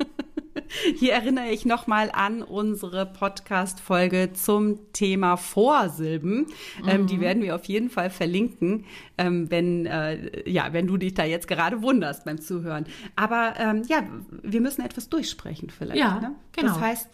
Hier 0.96 1.12
erinnere 1.12 1.50
ich 1.50 1.64
nochmal 1.64 2.10
an 2.12 2.42
unsere 2.42 3.06
Podcast-Folge 3.06 4.32
zum 4.32 4.92
Thema 4.92 5.36
Vorsilben. 5.36 6.46
Mhm. 6.82 6.88
Ähm, 6.88 7.06
die 7.06 7.16
mhm. 7.16 7.20
werden 7.20 7.42
wir 7.42 7.54
auf 7.54 7.64
jeden 7.64 7.90
Fall 7.90 8.10
verlinken, 8.10 8.84
ähm, 9.16 9.50
wenn, 9.50 9.86
äh, 9.86 10.48
ja, 10.48 10.72
wenn 10.72 10.86
du 10.86 10.96
dich 10.96 11.14
da 11.14 11.24
jetzt 11.24 11.48
gerade 11.48 11.82
wunderst 11.82 12.24
beim 12.24 12.40
Zuhören. 12.40 12.86
Aber 13.16 13.54
ähm, 13.58 13.82
ja, 13.88 14.02
wir 14.42 14.60
müssen 14.60 14.82
etwas 14.82 15.08
durchsprechen 15.08 15.70
vielleicht. 15.70 15.98
Ja, 15.98 16.20
ne? 16.20 16.34
genau. 16.52 16.68
Das 16.68 16.80
heißt, 16.80 17.10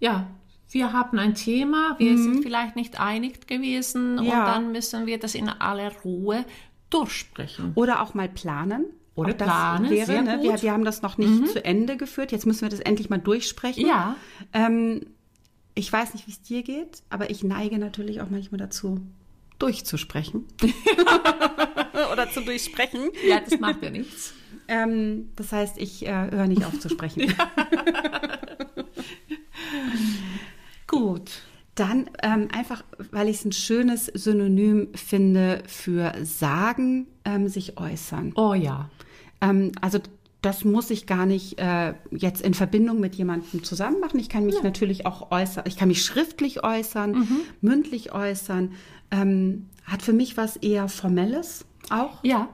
ja, 0.00 0.26
wir 0.70 0.92
haben 0.92 1.18
ein 1.18 1.34
Thema, 1.34 1.96
wir 1.98 2.12
mhm. 2.12 2.22
sind 2.22 2.42
vielleicht 2.42 2.76
nicht 2.76 2.98
einig 2.98 3.46
gewesen 3.46 4.22
ja. 4.22 4.40
und 4.40 4.46
dann 4.46 4.72
müssen 4.72 5.06
wir 5.06 5.18
das 5.18 5.34
in 5.34 5.48
aller 5.48 5.92
Ruhe 6.04 6.44
durchsprechen. 6.90 7.72
Oder 7.74 8.02
auch 8.02 8.14
mal 8.14 8.28
planen. 8.28 8.86
Oder 9.14 9.34
das 9.34 9.46
planen, 9.46 9.90
wäre, 9.90 10.22
ne? 10.22 10.38
wir, 10.42 10.62
wir, 10.62 10.72
haben 10.72 10.84
das 10.84 11.02
noch 11.02 11.18
nicht 11.18 11.28
mhm. 11.28 11.46
zu 11.46 11.62
Ende 11.64 11.96
geführt. 11.96 12.32
Jetzt 12.32 12.46
müssen 12.46 12.62
wir 12.62 12.70
das 12.70 12.80
endlich 12.80 13.10
mal 13.10 13.18
durchsprechen. 13.18 13.86
Ja. 13.86 14.16
Ähm, 14.54 15.06
ich 15.74 15.92
weiß 15.92 16.14
nicht, 16.14 16.26
wie 16.26 16.32
es 16.32 16.40
dir 16.40 16.62
geht, 16.62 17.02
aber 17.10 17.30
ich 17.30 17.44
neige 17.44 17.78
natürlich 17.78 18.20
auch 18.22 18.30
manchmal 18.30 18.58
dazu, 18.58 19.00
durchzusprechen. 19.58 20.46
Oder 22.12 22.30
zu 22.30 22.40
durchsprechen. 22.40 23.10
Ja, 23.26 23.40
das 23.40 23.60
macht 23.60 23.82
ja 23.82 23.90
nichts. 23.90 24.34
Ähm, 24.68 25.30
das 25.36 25.52
heißt, 25.52 25.78
ich 25.78 26.06
äh, 26.06 26.30
höre 26.30 26.46
nicht 26.46 26.64
auf 26.64 26.78
zu 26.78 26.88
sprechen. 26.88 27.34
Gut. 30.86 31.42
Dann 31.74 32.10
ähm, 32.22 32.48
einfach, 32.52 32.84
weil 33.10 33.28
ich 33.28 33.36
es 33.36 33.44
ein 33.46 33.52
schönes 33.52 34.06
Synonym 34.06 34.88
finde 34.94 35.62
für 35.66 36.12
sagen, 36.22 37.06
ähm, 37.24 37.48
sich 37.48 37.78
äußern. 37.78 38.32
Oh 38.34 38.52
ja. 38.52 38.90
Ähm, 39.42 39.72
also 39.82 39.98
das 40.40 40.64
muss 40.64 40.90
ich 40.90 41.06
gar 41.06 41.26
nicht 41.26 41.58
äh, 41.60 41.94
jetzt 42.10 42.40
in 42.40 42.54
Verbindung 42.54 42.98
mit 42.98 43.14
jemandem 43.14 43.62
zusammen 43.62 44.00
machen. 44.00 44.18
Ich 44.18 44.28
kann 44.28 44.46
mich 44.46 44.56
ja. 44.56 44.62
natürlich 44.62 45.06
auch 45.06 45.30
äußern. 45.30 45.64
Ich 45.66 45.76
kann 45.76 45.88
mich 45.88 46.04
schriftlich 46.04 46.64
äußern, 46.64 47.12
mhm. 47.12 47.40
mündlich 47.60 48.12
äußern. 48.12 48.72
Ähm, 49.10 49.68
hat 49.84 50.02
für 50.02 50.12
mich 50.12 50.36
was 50.36 50.56
eher 50.56 50.88
Formelles 50.88 51.64
auch. 51.90 52.24
Ja. 52.24 52.48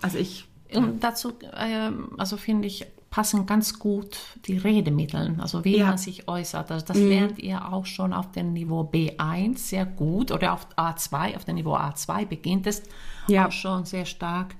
Also 0.00 0.18
ich. 0.18 0.46
Und 0.72 1.02
dazu, 1.02 1.32
äh, 1.40 1.90
also 2.18 2.36
finde 2.36 2.68
ich 2.68 2.86
passen 3.10 3.46
ganz 3.46 3.78
gut 3.78 4.18
die 4.46 4.58
Redemittel, 4.58 5.36
also 5.38 5.64
wie 5.64 5.78
ja. 5.78 5.86
man 5.86 5.98
sich 5.98 6.28
äußert. 6.28 6.70
Also 6.70 6.86
das 6.86 6.98
mhm. 6.98 7.08
lernt 7.08 7.38
ihr 7.38 7.72
auch 7.72 7.86
schon 7.86 8.12
auf 8.12 8.32
dem 8.32 8.52
Niveau 8.52 8.82
B1 8.82 9.58
sehr 9.58 9.86
gut 9.86 10.30
oder 10.30 10.52
auf 10.52 10.68
A2, 10.76 11.36
auf 11.36 11.44
dem 11.44 11.54
Niveau 11.54 11.74
A2 11.74 12.26
beginnt 12.26 12.66
es 12.66 12.82
ja. 13.26 13.48
auch 13.48 13.52
schon 13.52 13.86
sehr 13.86 14.04
stark, 14.04 14.54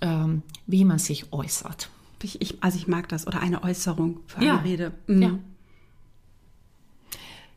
ähm, 0.00 0.42
wie 0.66 0.84
man 0.84 0.98
sich 0.98 1.32
äußert. 1.32 1.90
Ich, 2.22 2.40
ich, 2.40 2.62
also 2.62 2.78
ich 2.78 2.88
mag 2.88 3.08
das 3.08 3.26
oder 3.26 3.40
eine 3.40 3.62
Äußerung 3.62 4.20
für 4.26 4.38
eine 4.38 4.64
Rede. 4.64 4.92
Mhm. 5.06 5.22
Ja. 5.22 5.38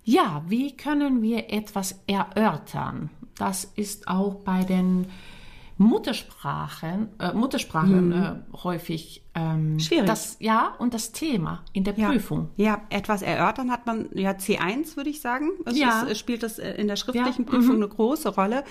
ja, 0.03 0.43
wie 0.47 0.75
können 0.77 1.21
wir 1.21 1.51
etwas 1.51 1.99
erörtern? 2.07 3.09
Das 3.35 3.65
ist 3.75 4.07
auch 4.07 4.35
bei 4.35 4.63
den 4.63 5.07
Muttersprachen, 5.81 7.09
äh, 7.19 7.33
Muttersprachen 7.33 8.09
mhm. 8.09 8.13
äh, 8.13 8.57
häufig 8.63 9.23
ähm, 9.33 9.79
schwierig. 9.79 10.05
Das, 10.05 10.37
ja, 10.39 10.75
und 10.77 10.93
das 10.93 11.11
Thema 11.11 11.63
in 11.73 11.83
der 11.83 11.97
ja. 11.97 12.09
Prüfung. 12.09 12.49
Ja, 12.55 12.81
etwas 12.89 13.23
erörtern 13.23 13.71
hat 13.71 13.87
man 13.87 14.09
ja 14.13 14.31
C1, 14.31 14.95
würde 14.95 15.09
ich 15.09 15.21
sagen. 15.21 15.49
Es 15.65 15.77
ja. 15.77 16.03
Ist, 16.03 16.19
spielt 16.19 16.43
das 16.43 16.59
äh, 16.59 16.73
in 16.73 16.87
der 16.87 16.97
schriftlichen 16.97 17.45
ja. 17.45 17.49
Prüfung 17.51 17.77
mhm. 17.77 17.83
eine 17.83 17.87
große 17.87 18.29
Rolle. 18.29 18.63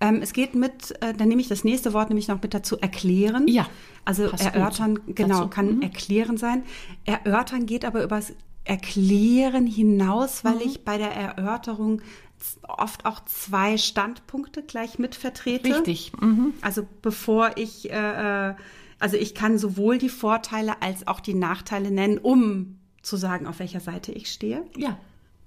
Ähm, 0.00 0.20
es 0.22 0.32
geht 0.32 0.54
mit, 0.54 0.92
äh, 1.02 1.12
dann 1.12 1.28
nehme 1.28 1.42
ich 1.42 1.48
das 1.48 1.62
nächste 1.62 1.92
Wort 1.92 2.08
nämlich 2.08 2.28
noch 2.28 2.40
mit 2.42 2.54
dazu, 2.54 2.78
erklären. 2.78 3.46
Ja. 3.46 3.68
Also 4.04 4.24
erörtern, 4.24 4.94
gut. 4.94 5.16
genau, 5.16 5.48
kann 5.48 5.76
mhm. 5.76 5.82
erklären 5.82 6.38
sein. 6.38 6.62
Erörtern 7.04 7.66
geht 7.66 7.84
aber 7.84 8.02
übers 8.02 8.32
Erklären 8.64 9.66
hinaus, 9.66 10.44
weil 10.44 10.56
mhm. 10.56 10.62
ich 10.64 10.84
bei 10.84 10.96
der 10.96 11.12
Erörterung 11.12 12.00
oft 12.62 13.04
auch 13.04 13.20
zwei 13.26 13.76
Standpunkte 13.76 14.62
gleich 14.62 14.98
mit 14.98 15.14
vertrete. 15.14 15.74
Richtig. 15.76 16.12
Mhm. 16.18 16.54
Also 16.62 16.86
bevor 17.02 17.52
ich, 17.56 17.90
äh, 17.90 18.50
äh, 18.50 18.54
also 18.98 19.16
ich 19.16 19.34
kann 19.34 19.58
sowohl 19.58 19.98
die 19.98 20.08
Vorteile 20.08 20.80
als 20.80 21.06
auch 21.06 21.20
die 21.20 21.34
Nachteile 21.34 21.90
nennen, 21.90 22.18
um 22.18 22.78
zu 23.02 23.16
sagen, 23.16 23.46
auf 23.46 23.58
welcher 23.58 23.80
Seite 23.80 24.12
ich 24.12 24.30
stehe. 24.30 24.64
Ja. 24.76 24.98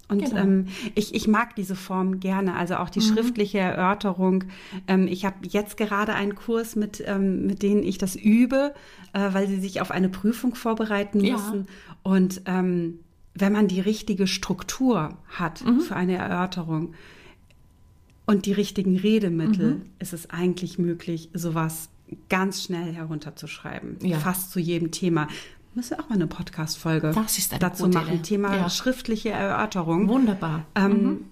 Und 0.08 0.24
genau. 0.24 0.36
ähm, 0.36 0.66
ich, 0.94 1.14
ich 1.14 1.26
mag 1.28 1.56
diese 1.56 1.74
Form 1.74 2.20
gerne, 2.20 2.56
also 2.56 2.76
auch 2.76 2.90
die 2.90 3.00
mhm. 3.00 3.14
schriftliche 3.14 3.58
Erörterung. 3.58 4.44
Ähm, 4.86 5.08
ich 5.08 5.24
habe 5.24 5.36
jetzt 5.48 5.76
gerade 5.76 6.14
einen 6.14 6.34
Kurs, 6.34 6.76
mit, 6.76 7.02
ähm, 7.06 7.46
mit 7.46 7.62
denen 7.62 7.82
ich 7.82 7.98
das 7.98 8.14
übe, 8.16 8.74
äh, 9.12 9.32
weil 9.32 9.48
sie 9.48 9.58
sich 9.60 9.80
auf 9.80 9.90
eine 9.90 10.08
Prüfung 10.08 10.54
vorbereiten 10.54 11.18
müssen. 11.18 11.66
Ja. 11.66 11.96
Und 12.02 12.42
ähm, 12.44 12.98
wenn 13.34 13.52
man 13.52 13.66
die 13.66 13.80
richtige 13.80 14.26
Struktur 14.26 15.16
hat 15.28 15.64
mhm. 15.64 15.80
für 15.80 15.96
eine 15.96 16.16
Erörterung 16.16 16.94
und 18.26 18.46
die 18.46 18.52
richtigen 18.52 18.96
Redemittel, 18.96 19.76
mhm. 19.76 19.82
ist 19.98 20.12
es 20.12 20.30
eigentlich 20.30 20.78
möglich, 20.78 21.30
sowas 21.32 21.88
ganz 22.28 22.62
schnell 22.62 22.92
herunterzuschreiben. 22.92 23.98
Ja. 24.02 24.18
Fast 24.18 24.50
zu 24.50 24.60
jedem 24.60 24.90
Thema. 24.90 25.28
Müssen 25.74 25.90
wir 25.90 26.04
auch 26.04 26.08
mal 26.08 26.14
eine 26.14 26.26
Podcast-Folge 26.26 27.14
dazu 27.58 27.88
machen. 27.88 28.14
Idee. 28.14 28.22
Thema 28.22 28.56
ja. 28.56 28.70
schriftliche 28.70 29.30
Erörterung. 29.30 30.08
Wunderbar. 30.08 30.64
Ähm, 30.74 30.92
mhm 30.92 31.24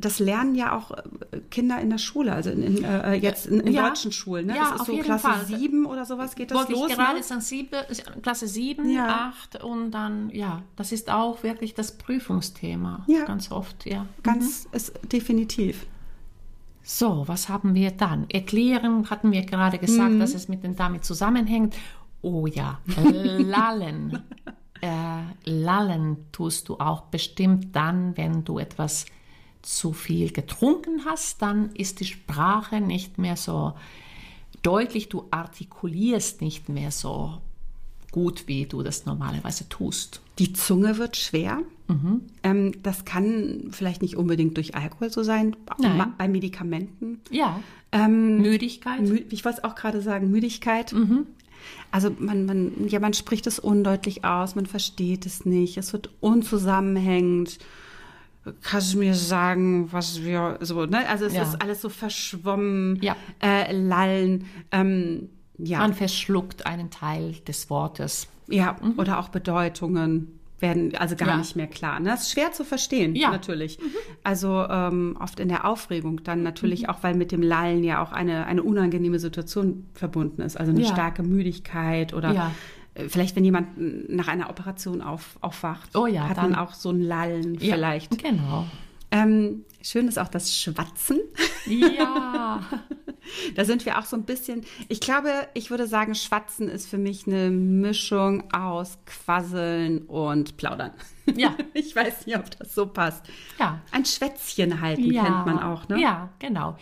das 0.00 0.18
lernen 0.18 0.54
ja 0.54 0.76
auch 0.76 0.90
äh, 0.90 1.40
Kinder 1.50 1.80
in 1.80 1.90
der 1.90 1.98
Schule, 1.98 2.32
also 2.32 2.50
in, 2.50 2.62
in, 2.62 2.84
äh, 2.84 3.14
jetzt 3.14 3.46
in, 3.46 3.60
in 3.60 3.72
ja. 3.72 3.88
deutschen 3.88 4.12
Schulen. 4.12 4.46
Ne? 4.46 4.56
Ja, 4.56 4.72
das 4.72 4.80
ist 4.80 4.86
so 4.86 4.96
Klasse 4.98 5.28
Fall. 5.28 5.46
7 5.46 5.86
oder 5.86 6.04
sowas 6.04 6.34
geht 6.34 6.50
das 6.50 6.58
Wollte 6.58 6.72
los. 6.72 6.90
Ich 6.90 6.96
gerade 6.96 7.14
ne? 7.14 7.20
ist 7.20 7.30
dann 7.30 7.40
sieben, 7.40 7.78
Klasse 8.22 8.48
7, 8.48 8.90
ja. 8.90 9.32
8 9.52 9.62
und 9.62 9.90
dann, 9.90 10.30
ja, 10.30 10.62
das 10.76 10.92
ist 10.92 11.10
auch 11.10 11.42
wirklich 11.42 11.74
das 11.74 11.92
Prüfungsthema. 11.92 13.04
Ja. 13.06 13.24
Ganz 13.24 13.50
oft, 13.50 13.86
ja. 13.86 14.06
Ganz 14.22 14.64
mhm. 14.64 14.76
ist 14.76 15.12
definitiv. 15.12 15.86
So, 16.82 17.24
was 17.26 17.48
haben 17.48 17.74
wir 17.74 17.90
dann? 17.90 18.28
Erklären 18.30 19.10
hatten 19.10 19.32
wir 19.32 19.42
gerade 19.42 19.78
gesagt, 19.78 20.12
mhm. 20.12 20.20
dass 20.20 20.34
es 20.34 20.48
mit 20.48 20.64
dem 20.64 20.76
damit 20.76 21.04
zusammenhängt. 21.04 21.76
Oh 22.22 22.46
ja, 22.46 22.80
lallen. 22.96 24.22
äh, 24.80 25.22
lallen 25.44 26.16
tust 26.32 26.68
du 26.68 26.78
auch 26.78 27.02
bestimmt 27.02 27.74
dann, 27.74 28.16
wenn 28.16 28.44
du 28.44 28.58
etwas 28.58 29.06
zu 29.62 29.92
viel 29.92 30.32
getrunken 30.32 31.04
hast, 31.04 31.42
dann 31.42 31.72
ist 31.72 32.00
die 32.00 32.06
Sprache 32.06 32.80
nicht 32.80 33.18
mehr 33.18 33.36
so 33.36 33.74
deutlich, 34.62 35.08
du 35.08 35.26
artikulierst 35.30 36.40
nicht 36.40 36.68
mehr 36.68 36.90
so 36.90 37.40
gut, 38.10 38.48
wie 38.48 38.66
du 38.66 38.82
das 38.82 39.06
normalerweise 39.06 39.68
tust. 39.68 40.20
Die 40.38 40.52
Zunge 40.52 40.98
wird 40.98 41.16
schwer. 41.16 41.60
Mhm. 41.88 42.22
Ähm, 42.42 42.82
das 42.82 43.04
kann 43.04 43.68
vielleicht 43.70 44.02
nicht 44.02 44.16
unbedingt 44.16 44.56
durch 44.56 44.74
Alkohol 44.74 45.10
so 45.10 45.22
sein, 45.22 45.56
Nein. 45.78 46.14
bei 46.18 46.28
Medikamenten. 46.28 47.20
Ja. 47.30 47.60
Ähm, 47.92 48.38
Müdigkeit. 48.38 49.02
Mü 49.02 49.22
ich 49.30 49.44
wollte 49.44 49.64
auch 49.64 49.74
gerade 49.74 50.00
sagen, 50.00 50.30
Müdigkeit. 50.30 50.92
Mhm. 50.92 51.26
Also 51.90 52.10
man, 52.18 52.46
man, 52.46 52.88
ja, 52.88 53.00
man 53.00 53.14
spricht 53.14 53.46
es 53.46 53.58
undeutlich 53.58 54.24
aus, 54.24 54.54
man 54.54 54.66
versteht 54.66 55.26
es 55.26 55.44
nicht, 55.44 55.76
es 55.76 55.92
wird 55.92 56.10
unzusammenhängend. 56.20 57.58
Kannst 58.62 58.94
du 58.94 58.98
mir 58.98 59.14
sagen, 59.14 59.92
was 59.92 60.22
wir 60.22 60.58
so, 60.60 60.86
ne? 60.86 61.06
Also 61.08 61.26
es 61.26 61.34
ja. 61.34 61.42
ist 61.42 61.60
alles 61.60 61.82
so 61.82 61.88
verschwommen, 61.88 62.98
ja. 63.02 63.14
äh, 63.42 63.72
lallen. 63.72 64.46
Ähm, 64.72 65.28
ja. 65.58 65.78
Man 65.78 65.92
verschluckt 65.92 66.64
einen 66.64 66.90
Teil 66.90 67.32
des 67.46 67.68
Wortes. 67.68 68.28
Ja, 68.48 68.76
mhm. 68.80 68.98
oder 68.98 69.18
auch 69.18 69.28
Bedeutungen 69.28 70.39
werden 70.60 70.94
also 70.96 71.16
gar 71.16 71.28
ja. 71.28 71.36
nicht 71.36 71.56
mehr 71.56 71.66
klar. 71.66 72.00
Ne? 72.00 72.10
Das 72.10 72.22
ist 72.22 72.32
schwer 72.32 72.52
zu 72.52 72.64
verstehen, 72.64 73.14
ja. 73.14 73.30
natürlich. 73.30 73.78
Mhm. 73.78 73.84
Also 74.22 74.66
ähm, 74.68 75.16
oft 75.20 75.40
in 75.40 75.48
der 75.48 75.64
Aufregung 75.64 76.22
dann 76.22 76.42
natürlich 76.42 76.82
mhm. 76.82 76.88
auch, 76.90 77.02
weil 77.02 77.14
mit 77.14 77.32
dem 77.32 77.42
Lallen 77.42 77.84
ja 77.84 78.02
auch 78.02 78.12
eine, 78.12 78.46
eine 78.46 78.62
unangenehme 78.62 79.18
Situation 79.18 79.86
verbunden 79.94 80.42
ist. 80.42 80.56
Also 80.56 80.72
eine 80.72 80.82
ja. 80.82 80.88
starke 80.88 81.22
Müdigkeit 81.22 82.14
oder. 82.14 82.52
Äh, 82.94 83.08
vielleicht, 83.08 83.36
wenn 83.36 83.44
jemand 83.44 83.68
nach 84.10 84.26
einer 84.26 84.50
Operation 84.50 85.00
auf, 85.00 85.38
aufwacht, 85.40 85.96
oh 85.96 86.06
ja, 86.06 86.28
hat 86.28 86.38
dann, 86.38 86.50
man 86.50 86.58
auch 86.58 86.74
so 86.74 86.90
ein 86.90 87.00
Lallen 87.00 87.58
vielleicht. 87.58 88.22
Genau. 88.22 88.66
Ähm, 89.10 89.64
schön 89.82 90.08
ist 90.08 90.18
auch 90.18 90.28
das 90.28 90.56
Schwatzen. 90.56 91.20
Ja. 91.66 92.60
da 93.54 93.64
sind 93.64 93.84
wir 93.86 93.98
auch 93.98 94.04
so 94.04 94.16
ein 94.16 94.24
bisschen. 94.24 94.64
Ich 94.88 95.00
glaube, 95.00 95.48
ich 95.54 95.70
würde 95.70 95.86
sagen, 95.86 96.14
Schwatzen 96.14 96.68
ist 96.68 96.88
für 96.88 96.98
mich 96.98 97.26
eine 97.26 97.50
Mischung 97.50 98.52
aus 98.52 98.98
Quasseln 99.06 100.02
und 100.02 100.56
Plaudern. 100.56 100.92
Ja. 101.36 101.56
ich 101.74 101.94
weiß 101.94 102.26
nicht, 102.26 102.38
ob 102.38 102.50
das 102.58 102.74
so 102.74 102.86
passt. 102.86 103.24
Ja. 103.58 103.80
Ein 103.90 104.04
Schwätzchen 104.04 104.80
halten 104.80 105.12
ja. 105.12 105.24
kennt 105.24 105.46
man 105.46 105.58
auch, 105.58 105.88
ne? 105.88 106.00
Ja, 106.00 106.30
genau. 106.38 106.76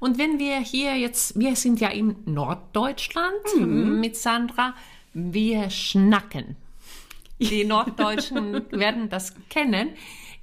Und 0.00 0.18
wenn 0.18 0.38
wir 0.38 0.58
hier 0.58 0.96
jetzt, 0.96 1.38
wir 1.38 1.56
sind 1.56 1.80
ja 1.80 1.88
in 1.88 2.16
Norddeutschland 2.26 3.34
mhm. 3.58 4.00
mit 4.00 4.16
Sandra, 4.16 4.74
wir 5.12 5.70
schnacken. 5.70 6.56
Die 7.38 7.64
Norddeutschen 7.64 8.64
werden 8.70 9.08
das 9.08 9.34
kennen. 9.48 9.90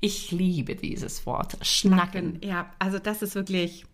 Ich 0.01 0.31
liebe 0.31 0.75
dieses 0.75 1.25
Wort. 1.27 1.57
Schnacken. 1.61 2.39
Ja, 2.43 2.71
also 2.79 2.97
das 2.97 3.21
ist 3.21 3.35
wirklich. 3.35 3.85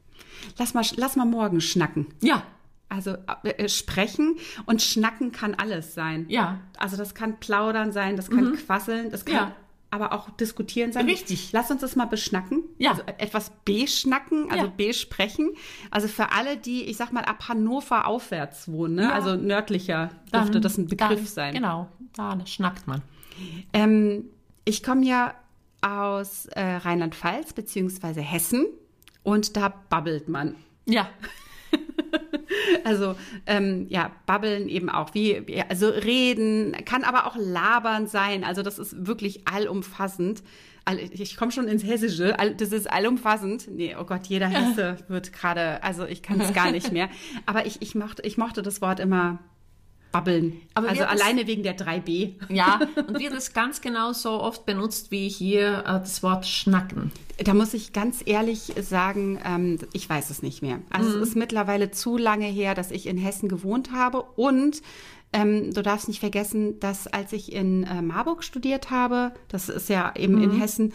Lass 0.58 0.74
mal, 0.74 0.86
lass 0.96 1.16
mal 1.18 1.26
morgen 1.26 1.60
schnacken. 1.62 2.08
Ja. 2.22 2.44
Also 2.90 3.18
äh, 3.44 3.50
äh, 3.50 3.70
sprechen 3.70 4.38
und 4.66 4.82
schnacken 4.82 5.34
kann 5.34 5.54
alles 5.56 5.94
sein. 5.94 6.26
Ja. 6.30 6.62
Also 6.78 6.96
das 6.96 7.14
kann 7.14 7.40
plaudern 7.40 7.92
sein, 7.92 8.16
das 8.16 8.30
kann 8.30 8.52
mhm. 8.52 8.56
quasseln, 8.56 9.12
das 9.12 9.26
kann 9.26 9.36
ja. 9.36 9.56
aber 9.90 10.14
auch 10.14 10.30
diskutieren 10.30 10.94
sein. 10.94 11.06
Richtig. 11.06 11.52
Lass 11.52 11.70
uns 11.70 11.82
das 11.82 11.98
mal 11.98 12.06
beschnacken. 12.06 12.64
Ja. 12.78 12.92
Also 12.92 13.04
etwas 13.18 13.52
beschnacken, 13.66 14.50
also 14.50 14.66
ja. 14.68 14.74
besprechen. 14.78 15.52
Also 15.92 16.08
für 16.08 16.32
alle, 16.32 16.56
die, 16.56 16.84
ich 16.84 16.96
sag 16.96 17.12
mal, 17.12 17.26
ab 17.26 17.50
Hannover 17.50 18.08
aufwärts 18.08 18.72
wohnen, 18.72 18.96
ne? 18.96 19.04
Ja. 19.04 19.12
also 19.12 19.36
nördlicher 19.36 20.12
dürfte 20.34 20.54
dann, 20.54 20.62
das 20.62 20.78
ein 20.78 20.88
Begriff 20.88 21.10
dann, 21.10 21.26
sein. 21.26 21.54
Genau, 21.56 21.90
da 22.14 22.40
schnackt 22.46 22.88
man. 22.88 23.02
Ähm, 23.74 24.30
ich 24.64 24.82
komme 24.82 25.06
ja 25.06 25.34
aus 25.82 26.48
äh, 26.48 26.62
Rheinland-Pfalz 26.62 27.54
beziehungsweise 27.54 28.22
Hessen 28.22 28.66
und 29.24 29.58
da 29.58 29.74
babbelt 29.90 30.30
man. 30.30 30.56
Ja. 30.86 31.10
also 32.84 33.16
ähm, 33.46 33.86
ja, 33.90 34.12
babbeln 34.26 34.70
eben 34.70 34.90
auch 34.90 35.14
wie, 35.14 35.62
also 35.70 35.90
reden, 35.90 36.76
kann 36.86 37.04
aber 37.04 37.28
auch 37.28 37.36
labern 37.38 38.08
sein. 38.08 38.44
Also 38.44 38.64
das 38.64 38.80
ist 38.80 39.06
wirklich 39.06 39.48
allumfassend. 39.48 40.44
Ich 41.12 41.36
komme 41.36 41.52
schon 41.52 41.68
ins 41.68 41.84
Hessische, 41.84 42.38
das 42.58 42.72
ist 42.72 42.90
allumfassend. 42.90 43.68
Nee, 43.70 43.98
oh 44.00 44.06
Gott, 44.06 44.28
jeder 44.28 44.48
Hesse 44.48 44.96
wird 45.10 45.34
gerade, 45.34 45.84
also 45.84 46.06
ich 46.06 46.24
kann 46.24 46.40
es 46.40 46.54
gar 46.54 46.72
nicht 46.72 46.94
mehr. 46.94 47.10
Aber 47.46 47.66
ich, 47.66 47.82
ich, 47.82 47.94
mochte, 47.94 48.22
ich 48.22 48.38
mochte 48.38 48.62
das 48.62 48.82
Wort 48.82 49.02
immer 49.02 49.40
babbeln. 50.12 50.62
Aber 50.74 50.90
also 50.90 51.04
alleine 51.04 51.48
wegen 51.48 51.64
der 51.64 51.78
3b. 51.78 52.34
Ja, 52.50 52.80
und 53.08 53.20
wird 53.20 53.34
es 53.34 53.54
ganz 53.54 53.82
genau 53.82 54.14
so 54.14 54.42
oft 54.42 54.66
benutzt 54.66 55.12
wie 55.12 55.30
hier 55.30 55.80
äh, 55.80 56.00
das 56.00 56.24
Wort 56.24 56.46
schnacken. 56.46 57.12
Da 57.44 57.54
muss 57.54 57.74
ich 57.74 57.94
ganz 57.94 58.24
ehrlich 58.26 58.74
sagen, 58.82 59.40
ähm, 59.46 59.80
ich 59.94 60.10
weiß 60.10 60.30
es 60.30 60.42
nicht 60.42 60.62
mehr. 60.62 60.80
Also 60.90 61.10
mhm. 61.10 61.22
es 61.22 61.30
ist 61.30 61.36
mittlerweile 61.36 61.92
zu 61.92 62.18
lange 62.18 62.48
her, 62.48 62.74
dass 62.74 62.92
ich 62.92 63.06
in 63.06 63.18
Hessen 63.18 63.48
gewohnt 63.48 63.92
habe 63.92 64.24
und 64.36 64.82
ähm, 65.34 65.74
du 65.74 65.84
darfst 65.84 66.08
nicht 66.08 66.20
vergessen, 66.20 66.80
dass 66.80 67.06
als 67.08 67.34
ich 67.34 67.52
in 67.52 67.84
äh, 67.84 68.02
Marburg 68.02 68.44
studiert 68.44 68.90
habe, 68.90 69.34
das 69.50 69.70
ist 69.70 69.90
ja 69.90 70.14
eben 70.16 70.36
mhm. 70.36 70.44
in 70.44 70.60
Hessen, 70.60 70.94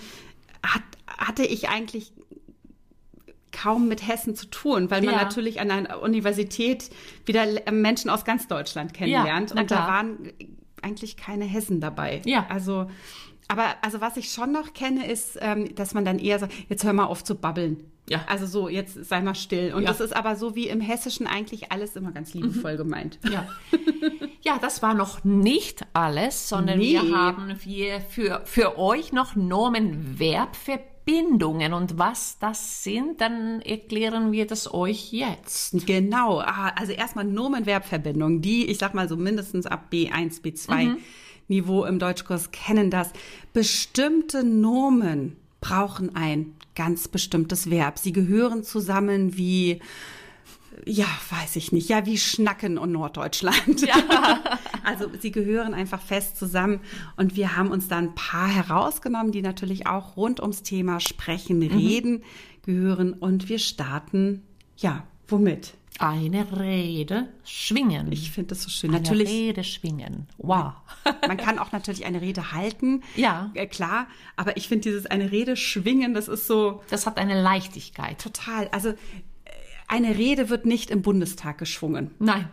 hat, 0.64 0.82
hatte 1.06 1.44
ich 1.44 1.68
eigentlich 1.68 2.12
kaum 3.52 3.88
mit 3.88 4.06
Hessen 4.06 4.34
zu 4.34 4.46
tun, 4.46 4.90
weil 4.90 5.02
man 5.02 5.14
ja. 5.14 5.22
natürlich 5.22 5.60
an 5.60 5.70
einer 5.70 6.02
Universität 6.02 6.90
wieder 7.26 7.46
Menschen 7.70 8.10
aus 8.10 8.24
ganz 8.24 8.48
Deutschland 8.48 8.94
kennenlernt. 8.94 9.50
Ja, 9.50 9.60
und 9.60 9.70
da 9.70 9.86
waren 9.86 10.32
eigentlich 10.82 11.16
keine 11.16 11.44
Hessen 11.44 11.80
dabei. 11.80 12.22
Ja. 12.24 12.46
Also, 12.48 12.90
aber 13.48 13.76
also 13.82 14.00
was 14.00 14.16
ich 14.16 14.32
schon 14.32 14.52
noch 14.52 14.72
kenne, 14.72 15.10
ist, 15.10 15.38
ähm, 15.40 15.74
dass 15.74 15.94
man 15.94 16.04
dann 16.04 16.18
eher 16.18 16.38
sagt, 16.38 16.52
jetzt 16.68 16.84
hör 16.84 16.92
mal 16.92 17.04
auf 17.04 17.22
zu 17.22 17.34
babbeln. 17.34 17.84
Ja. 18.08 18.24
Also 18.26 18.46
so, 18.46 18.68
jetzt 18.68 19.04
sei 19.04 19.20
mal 19.20 19.34
still. 19.34 19.72
Und 19.74 19.82
ja. 19.82 19.88
das 19.88 20.00
ist 20.00 20.14
aber 20.14 20.34
so 20.34 20.56
wie 20.56 20.68
im 20.68 20.80
Hessischen 20.80 21.26
eigentlich 21.26 21.70
alles 21.70 21.94
immer 21.94 22.10
ganz 22.10 22.34
liebevoll 22.34 22.74
mhm. 22.74 22.78
gemeint. 22.78 23.18
Ja. 23.30 23.46
ja, 24.42 24.58
das 24.60 24.82
war 24.82 24.94
noch 24.94 25.22
nicht 25.22 25.82
alles, 25.92 26.48
sondern 26.48 26.78
nee. 26.78 26.92
wir 26.92 27.16
haben 27.16 27.54
wir 27.62 28.00
für, 28.00 28.42
für 28.44 28.76
euch 28.76 29.12
noch 29.12 29.36
Nomen 29.36 30.18
Verb 30.18 30.56
Verbindungen 31.04 31.72
und 31.72 31.98
was 31.98 32.38
das 32.38 32.84
sind, 32.84 33.20
dann 33.20 33.60
erklären 33.60 34.32
wir 34.32 34.46
das 34.46 34.72
euch 34.72 35.12
jetzt. 35.12 35.86
Genau, 35.86 36.40
ah, 36.40 36.72
also 36.76 36.92
erstmal 36.92 37.24
Nomenverbverbindungen, 37.24 38.40
die, 38.40 38.66
ich 38.66 38.78
sag 38.78 38.94
mal 38.94 39.08
so 39.08 39.16
mindestens 39.16 39.66
ab 39.66 39.88
B1, 39.92 40.42
B2 40.42 40.84
mhm. 40.84 40.98
Niveau 41.48 41.84
im 41.84 41.98
Deutschkurs 41.98 42.50
kennen 42.52 42.90
das. 42.90 43.10
Bestimmte 43.52 44.44
Nomen 44.44 45.36
brauchen 45.60 46.14
ein 46.14 46.54
ganz 46.74 47.08
bestimmtes 47.08 47.68
Verb. 47.70 47.98
Sie 47.98 48.12
gehören 48.12 48.62
zusammen 48.62 49.36
wie 49.36 49.80
ja, 50.86 51.06
weiß 51.30 51.56
ich 51.56 51.72
nicht. 51.72 51.88
Ja, 51.88 52.06
wie 52.06 52.18
Schnacken 52.18 52.78
und 52.78 52.92
Norddeutschland. 52.92 53.80
Ja. 53.80 54.42
also 54.84 55.10
sie 55.20 55.30
gehören 55.30 55.74
einfach 55.74 56.00
fest 56.00 56.36
zusammen 56.36 56.80
und 57.16 57.36
wir 57.36 57.56
haben 57.56 57.70
uns 57.70 57.88
da 57.88 57.98
ein 57.98 58.14
paar 58.14 58.48
herausgenommen, 58.48 59.32
die 59.32 59.42
natürlich 59.42 59.86
auch 59.86 60.16
rund 60.16 60.40
ums 60.40 60.62
Thema 60.62 61.00
Sprechen, 61.00 61.58
mhm. 61.58 61.68
Reden 61.68 62.24
gehören 62.62 63.12
und 63.12 63.48
wir 63.48 63.58
starten, 63.58 64.42
ja, 64.76 65.04
womit? 65.28 65.74
Eine 65.98 66.58
Rede 66.58 67.28
schwingen. 67.44 68.10
Ich 68.10 68.30
finde 68.30 68.48
das 68.48 68.62
so 68.62 68.70
schön. 68.70 68.90
Eine 68.90 69.02
natürlich, 69.02 69.28
Rede 69.28 69.62
schwingen. 69.62 70.26
Wow. 70.38 70.72
Man 71.28 71.36
kann 71.36 71.58
auch 71.58 71.70
natürlich 71.70 72.06
eine 72.06 72.20
Rede 72.20 72.52
halten. 72.52 73.02
Ja. 73.14 73.50
Äh, 73.54 73.66
klar. 73.66 74.06
Aber 74.34 74.56
ich 74.56 74.68
finde 74.68 74.88
dieses 74.88 75.06
eine 75.06 75.30
Rede 75.30 75.54
schwingen, 75.54 76.14
das 76.14 76.28
ist 76.28 76.46
so. 76.46 76.82
Das 76.88 77.06
hat 77.06 77.18
eine 77.18 77.40
Leichtigkeit. 77.40 78.20
Total. 78.20 78.68
Also 78.72 78.94
eine 79.92 80.16
Rede 80.16 80.48
wird 80.48 80.64
nicht 80.64 80.90
im 80.90 81.02
Bundestag 81.02 81.58
geschwungen. 81.58 82.12
Nein. 82.18 82.48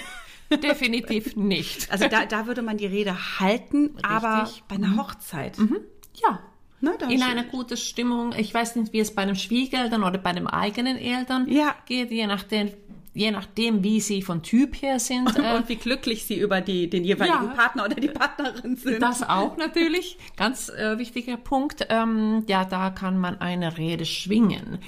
Definitiv 0.62 1.36
nicht. 1.36 1.88
Also 1.90 2.08
da, 2.08 2.26
da 2.26 2.46
würde 2.46 2.60
man 2.60 2.76
die 2.76 2.86
Rede 2.86 3.16
halten, 3.40 3.86
Richtig. 3.86 4.04
aber 4.04 4.50
bei 4.68 4.76
einer 4.76 4.88
mhm. 4.88 5.00
Hochzeit. 5.00 5.58
Mhm. 5.58 5.78
Ja. 6.22 6.40
Na, 6.80 6.94
in 7.08 7.22
einer 7.22 7.44
guten 7.44 7.76
Stimmung. 7.76 8.34
Ich 8.36 8.52
weiß 8.52 8.76
nicht, 8.76 8.92
wie 8.92 8.98
es 8.98 9.14
bei 9.14 9.24
den 9.24 9.36
Schwiegereltern 9.36 10.02
oder 10.02 10.18
bei 10.18 10.32
den 10.32 10.48
eigenen 10.48 10.98
Eltern 10.98 11.48
ja. 11.48 11.76
geht, 11.86 12.10
je 12.10 12.26
nachdem, 12.26 12.72
je 13.14 13.30
nachdem, 13.30 13.84
wie 13.84 14.00
sie 14.00 14.20
von 14.20 14.42
Typ 14.42 14.82
her 14.82 14.98
sind. 14.98 15.28
Und 15.36 15.44
äh, 15.44 15.68
wie 15.68 15.76
glücklich 15.76 16.24
sie 16.24 16.38
über 16.38 16.60
die, 16.60 16.90
den 16.90 17.04
jeweiligen 17.04 17.46
ja, 17.46 17.54
Partner 17.54 17.84
oder 17.84 17.94
die 17.94 18.08
Partnerin 18.08 18.76
sind. 18.76 19.00
Das 19.00 19.22
auch 19.22 19.56
natürlich. 19.56 20.18
Ganz 20.36 20.70
äh, 20.70 20.98
wichtiger 20.98 21.36
Punkt. 21.36 21.86
Ähm, 21.88 22.44
ja, 22.48 22.64
da 22.64 22.90
kann 22.90 23.16
man 23.16 23.40
eine 23.40 23.78
Rede 23.78 24.04
schwingen. 24.04 24.80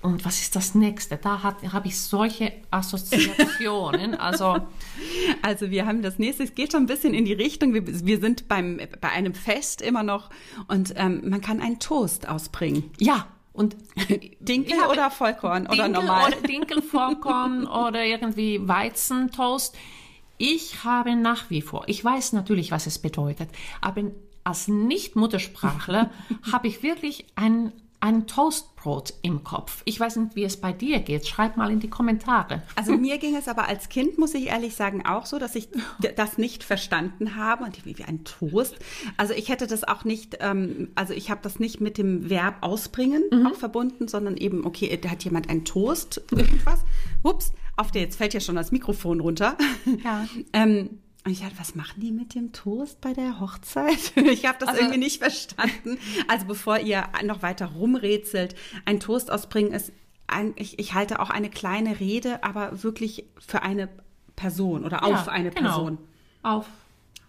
Und 0.00 0.24
was 0.24 0.40
ist 0.40 0.54
das 0.54 0.74
nächste? 0.74 1.16
Da 1.16 1.42
habe 1.42 1.88
ich 1.88 2.00
solche 2.00 2.52
Assoziationen. 2.70 4.16
Also, 4.28 4.58
also 5.42 5.70
wir 5.70 5.86
haben 5.86 6.02
das 6.02 6.18
nächste, 6.18 6.42
es 6.42 6.54
geht 6.54 6.72
schon 6.72 6.82
ein 6.82 6.86
bisschen 6.86 7.14
in 7.14 7.24
die 7.24 7.32
Richtung. 7.32 7.72
Wir, 7.72 7.86
wir 7.86 8.20
sind 8.20 8.48
beim, 8.48 8.80
bei 9.00 9.08
einem 9.08 9.34
Fest 9.34 9.80
immer 9.80 10.02
noch 10.02 10.30
und 10.66 10.92
ähm, 10.96 11.22
man 11.28 11.40
kann 11.40 11.60
einen 11.60 11.78
Toast 11.78 12.28
ausbringen. 12.28 12.90
Ja, 12.98 13.26
und 13.52 13.76
Dinkel 14.40 14.78
oder 14.90 15.10
Vollkorn 15.10 15.64
Dinkel 15.64 15.78
oder 15.78 15.88
normal? 15.88 16.32
Oder 16.32 16.40
Dinkel, 16.46 16.82
Vollkorn 16.82 17.66
oder 17.66 18.04
irgendwie 18.04 18.66
Weizentoast. 18.66 19.76
Ich 20.36 20.84
habe 20.84 21.16
nach 21.16 21.50
wie 21.50 21.62
vor, 21.62 21.84
ich 21.88 22.04
weiß 22.04 22.32
natürlich, 22.32 22.70
was 22.70 22.86
es 22.86 22.98
bedeutet, 22.98 23.48
aber 23.80 24.04
als 24.44 24.68
Nicht-Muttersprachler 24.68 26.10
habe 26.52 26.68
ich 26.68 26.82
wirklich 26.82 27.26
ein 27.34 27.72
ein 28.00 28.26
Toastbrot 28.26 29.14
im 29.22 29.42
Kopf. 29.42 29.82
Ich 29.84 29.98
weiß 29.98 30.16
nicht, 30.16 30.36
wie 30.36 30.44
es 30.44 30.56
bei 30.56 30.72
dir 30.72 31.00
geht. 31.00 31.26
Schreib 31.26 31.56
mal 31.56 31.70
in 31.70 31.80
die 31.80 31.90
Kommentare. 31.90 32.62
Also 32.76 32.96
mir 32.96 33.18
ging 33.18 33.34
es 33.34 33.48
aber 33.48 33.66
als 33.66 33.88
Kind, 33.88 34.18
muss 34.18 34.34
ich 34.34 34.46
ehrlich 34.46 34.76
sagen, 34.76 35.04
auch 35.04 35.26
so, 35.26 35.38
dass 35.38 35.56
ich 35.56 35.68
das 36.16 36.38
nicht 36.38 36.62
verstanden 36.62 37.34
habe. 37.34 37.64
Und 37.64 37.84
wie 37.84 38.04
ein 38.04 38.24
Toast. 38.24 38.76
Also 39.16 39.34
ich 39.34 39.48
hätte 39.48 39.66
das 39.66 39.82
auch 39.82 40.04
nicht, 40.04 40.38
ähm, 40.40 40.90
also 40.94 41.12
ich 41.12 41.30
habe 41.30 41.40
das 41.42 41.58
nicht 41.58 41.80
mit 41.80 41.98
dem 41.98 42.30
Verb 42.30 42.58
ausbringen 42.60 43.24
mhm. 43.32 43.48
auch 43.48 43.56
verbunden, 43.56 44.06
sondern 44.06 44.36
eben, 44.36 44.64
okay, 44.64 44.96
da 45.00 45.10
hat 45.10 45.24
jemand 45.24 45.48
einen 45.48 45.64
Toast, 45.64 46.22
irgendwas. 46.30 46.84
Ups, 47.24 47.52
auf 47.76 47.90
der, 47.90 48.02
jetzt 48.02 48.16
fällt 48.16 48.34
ja 48.34 48.40
schon 48.40 48.54
das 48.54 48.70
Mikrofon 48.70 49.20
runter. 49.20 49.56
Ja. 50.04 50.26
ähm, 50.52 51.00
und 51.28 51.32
ich 51.32 51.40
dachte, 51.40 51.58
was 51.58 51.74
machen 51.74 52.00
die 52.00 52.10
mit 52.10 52.34
dem 52.34 52.52
Toast 52.52 53.02
bei 53.02 53.12
der 53.12 53.38
Hochzeit? 53.38 54.14
Ich 54.16 54.46
habe 54.46 54.56
das 54.58 54.70
also, 54.70 54.80
irgendwie 54.80 54.98
nicht 54.98 55.18
verstanden. 55.18 55.98
Also 56.26 56.46
bevor 56.46 56.78
ihr 56.78 57.04
noch 57.22 57.42
weiter 57.42 57.66
rumrätselt, 57.66 58.54
ein 58.86 58.98
Toast 58.98 59.30
ausbringen 59.30 59.72
ist, 59.72 59.92
ein, 60.26 60.54
ich, 60.56 60.78
ich 60.78 60.94
halte 60.94 61.20
auch 61.20 61.28
eine 61.28 61.50
kleine 61.50 62.00
Rede, 62.00 62.42
aber 62.44 62.82
wirklich 62.82 63.26
für 63.46 63.60
eine 63.60 63.90
Person 64.36 64.86
oder 64.86 65.04
auf 65.04 65.26
ja, 65.26 65.32
eine 65.32 65.50
genau. 65.50 65.68
Person. 65.68 65.98
Auf 66.42 66.66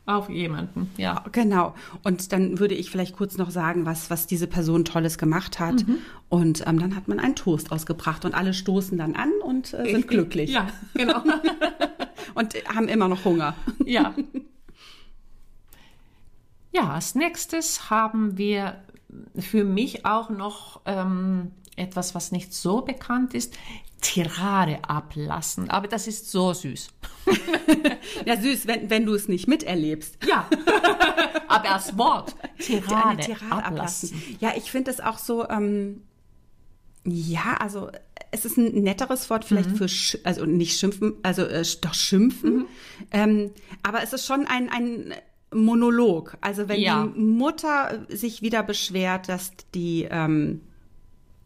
auf 0.05 0.29
jemanden, 0.29 0.89
ja. 0.97 1.23
Genau. 1.33 1.75
Und 2.01 2.31
dann 2.31 2.57
würde 2.57 2.73
ich 2.73 2.89
vielleicht 2.89 3.15
kurz 3.15 3.37
noch 3.37 3.51
sagen, 3.51 3.85
was, 3.85 4.09
was 4.09 4.25
diese 4.25 4.47
Person 4.47 4.83
Tolles 4.83 5.19
gemacht 5.19 5.59
hat. 5.59 5.85
Mhm. 5.85 5.97
Und 6.29 6.65
ähm, 6.65 6.79
dann 6.79 6.95
hat 6.95 7.07
man 7.07 7.19
einen 7.19 7.35
Toast 7.35 7.71
ausgebracht 7.71 8.25
und 8.25 8.33
alle 8.33 8.55
stoßen 8.55 8.97
dann 8.97 9.15
an 9.15 9.29
und 9.43 9.71
äh, 9.73 9.91
sind 9.91 9.99
ich, 9.99 10.07
glücklich. 10.07 10.49
Ja, 10.51 10.67
genau. 10.95 11.21
und 12.35 12.53
haben 12.73 12.87
immer 12.87 13.07
noch 13.07 13.25
Hunger. 13.25 13.55
Ja. 13.85 14.13
Ja, 16.71 16.93
als 16.93 17.15
nächstes 17.15 17.89
haben 17.89 18.37
wir 18.37 18.83
für 19.35 19.63
mich 19.63 20.05
auch 20.05 20.29
noch 20.29 20.81
ähm, 20.85 21.51
etwas, 21.75 22.13
was 22.13 22.31
nicht 22.31 22.53
so 22.53 22.81
bekannt 22.81 23.33
ist, 23.33 23.55
Tirade 24.01 24.79
ablassen. 24.87 25.69
Aber 25.69 25.87
das 25.87 26.07
ist 26.07 26.31
so 26.31 26.53
süß. 26.53 26.89
ja, 28.25 28.39
süß, 28.39 28.67
wenn, 28.67 28.89
wenn 28.89 29.05
du 29.05 29.13
es 29.13 29.27
nicht 29.27 29.47
miterlebst. 29.47 30.17
Ja, 30.27 30.47
aber 31.47 31.69
das 31.69 31.97
Wort 31.97 32.35
Tirade, 32.59 33.23
Tirade 33.23 33.65
ablassen. 33.65 34.09
ablassen. 34.09 34.37
Ja, 34.39 34.53
ich 34.55 34.71
finde 34.71 34.91
es 34.91 34.99
auch 34.99 35.17
so, 35.17 35.47
ähm, 35.49 36.03
ja, 37.11 37.57
also 37.59 37.89
es 38.31 38.45
ist 38.45 38.57
ein 38.57 38.83
netteres 38.83 39.29
Wort 39.29 39.45
vielleicht 39.45 39.71
mhm. 39.71 39.75
für, 39.75 39.89
sch 39.89 40.17
also 40.23 40.45
nicht 40.45 40.77
schimpfen, 40.77 41.13
also 41.23 41.43
äh, 41.43 41.63
doch 41.81 41.93
schimpfen. 41.93 42.57
Mhm. 42.57 42.67
Ähm, 43.11 43.51
aber 43.83 44.03
es 44.03 44.13
ist 44.13 44.25
schon 44.25 44.45
ein, 44.45 44.69
ein 44.69 45.13
Monolog. 45.53 46.37
Also 46.41 46.67
wenn 46.67 46.79
ja. 46.79 47.07
die 47.07 47.19
Mutter 47.19 48.05
sich 48.09 48.41
wieder 48.41 48.63
beschwert, 48.63 49.29
dass 49.29 49.51
die 49.73 50.07
ähm, 50.09 50.61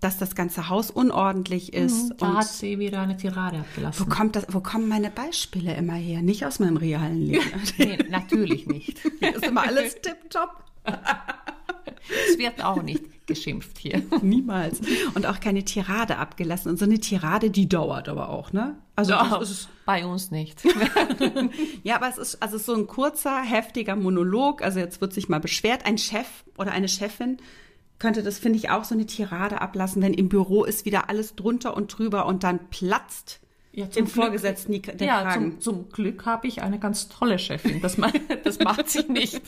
dass 0.04 0.18
das 0.18 0.36
ganze 0.36 0.68
Haus 0.68 0.92
unordentlich 0.92 1.72
mhm, 1.72 1.86
ist. 1.86 2.10
Mhm, 2.10 2.18
da 2.18 2.34
hat 2.36 2.48
sie 2.48 2.78
wieder 2.78 3.02
eine 3.02 3.16
Tirade 3.16 3.60
abgelassen. 3.60 4.06
Wo, 4.06 4.10
kommt 4.10 4.36
das, 4.36 4.46
wo 4.50 4.60
kommen 4.60 4.88
meine 4.90 5.10
Beispiele 5.10 5.74
immer 5.76 5.94
her? 5.94 6.22
Nicht 6.22 6.46
aus 6.46 6.60
meinem 6.60 6.78
realen 6.78 7.22
Leben. 7.22 7.46
nee, 7.78 7.98
natürlich 8.10 8.68
nicht. 8.68 9.00
Hier 9.20 9.36
ist 9.36 9.46
immer 9.46 9.64
alles 9.64 9.96
tipptopp. 10.02 10.64
Es 12.30 12.38
wird 12.38 12.64
auch 12.64 12.82
nicht 12.82 13.28
geschimpft 13.28 13.78
hier. 13.78 14.02
Niemals. 14.22 14.82
Und 15.14 15.26
auch 15.26 15.40
keine 15.40 15.64
Tirade 15.64 16.18
abgelassen. 16.18 16.70
Und 16.70 16.78
so 16.78 16.86
eine 16.86 17.00
Tirade, 17.00 17.50
die 17.50 17.70
dauert 17.70 18.10
aber 18.10 18.30
auch, 18.30 18.52
ne? 18.52 18.78
Also 18.96 19.14
ja, 19.14 19.38
ist, 19.38 19.70
bei 19.86 20.06
uns 20.06 20.30
nicht. 20.30 20.62
ja, 21.84 21.96
aber 21.96 22.10
es 22.10 22.18
ist 22.18 22.44
also 22.44 22.58
so 22.58 22.76
ein 22.76 22.88
kurzer, 22.88 23.42
heftiger 23.42 23.96
Monolog. 23.96 24.62
Also 24.62 24.80
jetzt 24.80 25.02
wird 25.02 25.14
sich 25.14 25.30
mal 25.30 25.40
beschwert, 25.40 25.86
ein 25.86 25.98
Chef 25.98 26.28
oder 26.58 26.72
eine 26.72 26.90
Chefin 26.90 27.38
könnte 28.00 28.22
das, 28.22 28.38
finde 28.38 28.58
ich, 28.58 28.70
auch 28.70 28.84
so 28.84 28.96
eine 28.96 29.06
Tirade 29.06 29.62
ablassen, 29.62 30.02
wenn 30.02 30.14
im 30.14 30.28
Büro 30.28 30.66
ist 30.66 30.86
wieder 30.86 31.10
alles 31.10 31.36
drunter 31.36 31.78
und 31.78 31.98
drüber 31.98 32.26
und 32.26 32.44
dann 32.44 32.68
platzt 32.70 33.40
ja, 33.72 33.86
dem 33.86 34.06
Glück, 34.06 34.16
Vorgesetzten 34.16 34.82
der 34.82 35.08
ja, 35.08 35.22
Kragen. 35.22 35.62
Zum, 35.62 35.86
zum 35.86 35.90
Glück 35.90 36.26
habe 36.26 36.48
ich 36.48 36.62
eine 36.62 36.80
ganz 36.80 37.08
tolle 37.08 37.40
Chefin. 37.40 37.82
Das, 37.82 37.98
das 38.44 38.60
macht 38.60 38.90
sie 38.90 39.04
nicht. 39.10 39.42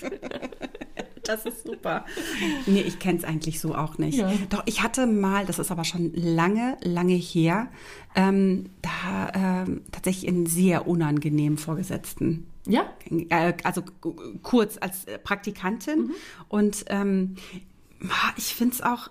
Das 1.25 1.45
ist 1.45 1.65
super. 1.65 2.05
Nee, 2.67 2.81
ich 2.81 2.99
kenne 2.99 3.19
es 3.19 3.23
eigentlich 3.23 3.59
so 3.59 3.75
auch 3.75 3.97
nicht. 3.97 4.17
Ja. 4.17 4.31
Doch, 4.49 4.63
ich 4.65 4.81
hatte 4.81 5.07
mal, 5.07 5.45
das 5.45 5.59
ist 5.59 5.71
aber 5.71 5.83
schon 5.83 6.11
lange, 6.13 6.77
lange 6.81 7.13
her, 7.13 7.67
ähm, 8.15 8.69
da 8.81 9.63
ähm, 9.63 9.81
tatsächlich 9.91 10.29
einen 10.29 10.45
sehr 10.45 10.87
unangenehmen 10.87 11.57
Vorgesetzten. 11.57 12.47
Ja? 12.67 12.85
Äh, 13.29 13.53
also 13.63 13.83
kurz 14.41 14.77
als 14.79 15.05
Praktikantin. 15.23 15.99
Mhm. 15.99 16.11
Und 16.47 16.85
ähm, 16.87 17.35
ich 18.37 18.55
finde 18.55 18.75
es 18.75 18.81
auch, 18.81 19.09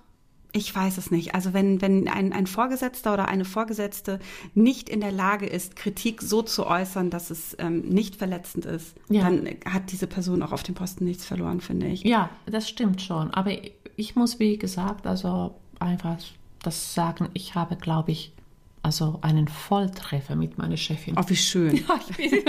ich 0.56 0.74
weiß 0.74 0.98
es 0.98 1.10
nicht. 1.10 1.34
Also 1.34 1.52
wenn, 1.52 1.82
wenn 1.82 2.08
ein, 2.08 2.32
ein 2.32 2.46
Vorgesetzter 2.46 3.12
oder 3.12 3.26
eine 3.26 3.44
Vorgesetzte 3.44 4.20
nicht 4.54 4.88
in 4.88 5.00
der 5.00 5.10
Lage 5.10 5.46
ist, 5.46 5.74
Kritik 5.74 6.22
so 6.22 6.42
zu 6.42 6.66
äußern, 6.66 7.10
dass 7.10 7.30
es 7.30 7.56
ähm, 7.58 7.80
nicht 7.80 8.14
verletzend 8.14 8.64
ist, 8.64 8.94
ja. 9.08 9.22
dann 9.22 9.48
hat 9.66 9.90
diese 9.90 10.06
Person 10.06 10.44
auch 10.44 10.52
auf 10.52 10.62
dem 10.62 10.76
Posten 10.76 11.04
nichts 11.04 11.24
verloren, 11.24 11.60
finde 11.60 11.88
ich. 11.88 12.04
Ja, 12.04 12.30
das 12.46 12.68
stimmt 12.68 13.02
schon. 13.02 13.34
Aber 13.34 13.50
ich 13.96 14.14
muss, 14.14 14.38
wie 14.38 14.56
gesagt, 14.56 15.08
also 15.08 15.56
einfach 15.80 16.18
das 16.62 16.94
sagen, 16.94 17.30
ich 17.34 17.56
habe, 17.56 17.74
glaube 17.74 18.12
ich, 18.12 18.32
also 18.80 19.18
einen 19.22 19.48
Volltreffer 19.48 20.36
mit 20.36 20.56
meiner 20.56 20.76
Chefin. 20.76 21.16
Oh, 21.18 21.24
wie 21.26 21.36
schön. 21.36 21.74
Ja, 21.88 21.98
ich 22.06 22.30
bin 22.30 22.44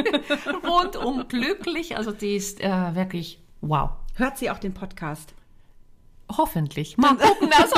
rundum 0.63 1.27
glücklich. 1.27 1.97
Also 1.97 2.11
die 2.11 2.35
ist 2.35 2.61
äh, 2.61 2.93
wirklich 2.93 3.39
wow. 3.61 3.89
Hört 4.13 4.37
sie 4.37 4.51
auch 4.51 4.59
den 4.59 4.75
Podcast? 4.75 5.33
Hoffentlich. 6.31 6.97
Mal 6.97 7.15
gucken. 7.15 7.49
Also, 7.55 7.75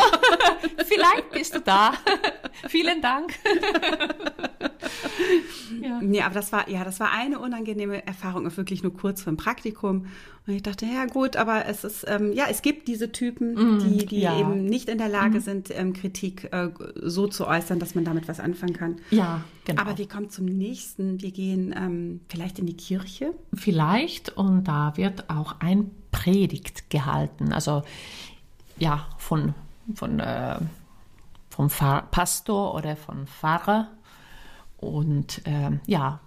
vielleicht 0.86 1.30
bist 1.32 1.56
du 1.56 1.60
da. 1.60 1.94
Vielen 2.70 3.02
Dank. 3.02 3.34
ja. 5.82 6.00
Nee, 6.02 6.22
aber 6.22 6.34
das 6.34 6.52
war, 6.52 6.70
ja, 6.70 6.84
das 6.84 7.00
war 7.00 7.12
eine 7.12 7.40
unangenehme 7.40 8.06
Erfahrung, 8.08 8.56
wirklich 8.56 8.84
nur 8.84 8.94
kurz 8.94 9.22
vor 9.22 9.34
dem 9.34 9.38
Praktikum. 9.38 10.08
Und 10.48 10.54
ich 10.54 10.64
dachte, 10.64 10.86
ja 10.86 11.06
gut, 11.08 11.36
aber 11.36 11.66
es 11.66 11.84
ist, 11.84 12.06
ähm, 12.08 12.32
ja, 12.32 12.46
es 12.50 12.62
gibt 12.62 12.88
diese 12.88 13.12
Typen, 13.12 13.54
mm, 13.54 13.80
die, 13.80 14.06
die 14.06 14.22
ja. 14.22 14.40
eben 14.40 14.64
nicht 14.64 14.88
in 14.88 14.98
der 14.98 15.10
Lage 15.10 15.40
mm. 15.40 15.42
sind, 15.42 15.78
ähm, 15.78 15.92
Kritik 15.92 16.48
äh, 16.54 16.70
so 16.96 17.28
zu 17.28 17.48
äußern, 17.48 17.80
dass 17.80 17.96
man 17.96 18.06
damit 18.06 18.30
was 18.30 18.40
anfangen 18.40 18.74
kann. 18.74 18.96
Ja, 19.12 19.44
genau. 19.66 19.82
Aber 19.82 19.98
wir 19.98 20.08
kommen 20.08 20.30
zum 20.30 20.46
nächsten. 20.46 21.22
Wir 21.22 21.32
gehen 21.32 21.76
ähm, 21.78 22.22
vielleicht 22.30 22.60
in 22.60 22.66
die 22.66 22.78
Kirche. 22.78 23.34
Vielleicht, 23.54 24.38
und 24.38 24.64
da 24.64 24.94
wird 24.96 25.30
auch 25.30 25.60
ein 25.60 25.92
Predigt 26.12 26.90
gehalten. 26.90 27.52
Also 27.52 27.84
ja, 28.80 29.06
von, 29.18 29.54
von, 29.94 30.20
äh, 30.20 30.60
vom 31.50 31.70
Pastor 31.70 32.74
oder 32.76 32.96
von 32.96 33.28
Pfarrer. 33.28 33.88
Und 34.78 35.46
äh, 35.48 35.72
ja, 35.86 36.20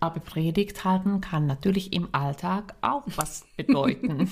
aber 0.00 0.20
Predigt 0.20 0.84
halten 0.84 1.20
kann 1.20 1.46
natürlich 1.46 1.92
im 1.92 2.08
Alltag 2.12 2.74
auch 2.80 3.04
was 3.16 3.44
bedeuten. 3.56 4.30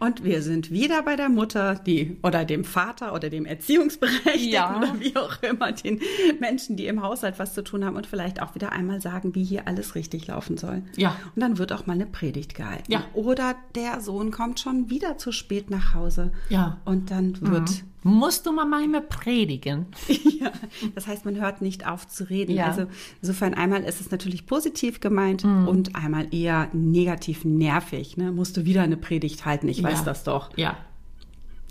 Und 0.00 0.24
wir 0.24 0.42
sind 0.42 0.70
wieder 0.70 1.02
bei 1.02 1.16
der 1.16 1.28
Mutter, 1.28 1.74
die 1.74 2.16
oder 2.22 2.44
dem 2.44 2.64
Vater 2.64 3.14
oder 3.14 3.30
dem 3.30 3.46
Erziehungsberechtigten 3.46 4.50
ja. 4.50 4.76
oder 4.76 5.00
wie 5.00 5.16
auch 5.16 5.42
immer, 5.42 5.72
den 5.72 6.00
Menschen, 6.40 6.76
die 6.76 6.86
im 6.86 7.02
Haushalt 7.02 7.38
was 7.38 7.54
zu 7.54 7.62
tun 7.62 7.84
haben 7.84 7.96
und 7.96 8.06
vielleicht 8.06 8.40
auch 8.40 8.54
wieder 8.54 8.72
einmal 8.72 9.00
sagen, 9.00 9.34
wie 9.34 9.44
hier 9.44 9.66
alles 9.66 9.94
richtig 9.94 10.26
laufen 10.26 10.56
soll. 10.56 10.82
Ja. 10.96 11.16
Und 11.34 11.42
dann 11.42 11.58
wird 11.58 11.72
auch 11.72 11.86
mal 11.86 11.94
eine 11.94 12.06
Predigt 12.06 12.54
gehalten. 12.54 12.90
Ja. 12.90 13.04
Oder 13.14 13.56
der 13.74 14.00
Sohn 14.00 14.30
kommt 14.30 14.60
schon 14.60 14.90
wieder 14.90 15.18
zu 15.18 15.32
spät 15.32 15.70
nach 15.70 15.94
Hause. 15.94 16.32
Ja. 16.48 16.78
Und 16.84 17.10
dann 17.10 17.40
wird 17.40 17.70
mhm 17.70 17.95
musst 18.06 18.46
du 18.46 18.52
mal 18.52 18.64
manchmal 18.64 19.02
predigen. 19.02 19.86
ja, 20.40 20.52
das 20.94 21.08
heißt, 21.08 21.24
man 21.24 21.34
hört 21.40 21.60
nicht 21.60 21.88
auf 21.88 22.06
zu 22.06 22.30
reden. 22.30 22.54
Ja. 22.54 22.66
Also 22.66 22.86
insofern 23.20 23.52
einmal 23.54 23.82
ist 23.82 24.00
es 24.00 24.12
natürlich 24.12 24.46
positiv 24.46 25.00
gemeint 25.00 25.44
mm. 25.44 25.66
und 25.66 25.96
einmal 25.96 26.32
eher 26.32 26.68
negativ 26.72 27.44
nervig. 27.44 28.16
Ne? 28.16 28.30
Musst 28.30 28.56
du 28.56 28.64
wieder 28.64 28.82
eine 28.82 28.96
Predigt 28.96 29.44
halten, 29.44 29.68
ich 29.68 29.82
weiß 29.82 29.98
ja. 29.98 30.04
das 30.04 30.22
doch. 30.22 30.56
Ja. 30.56 30.76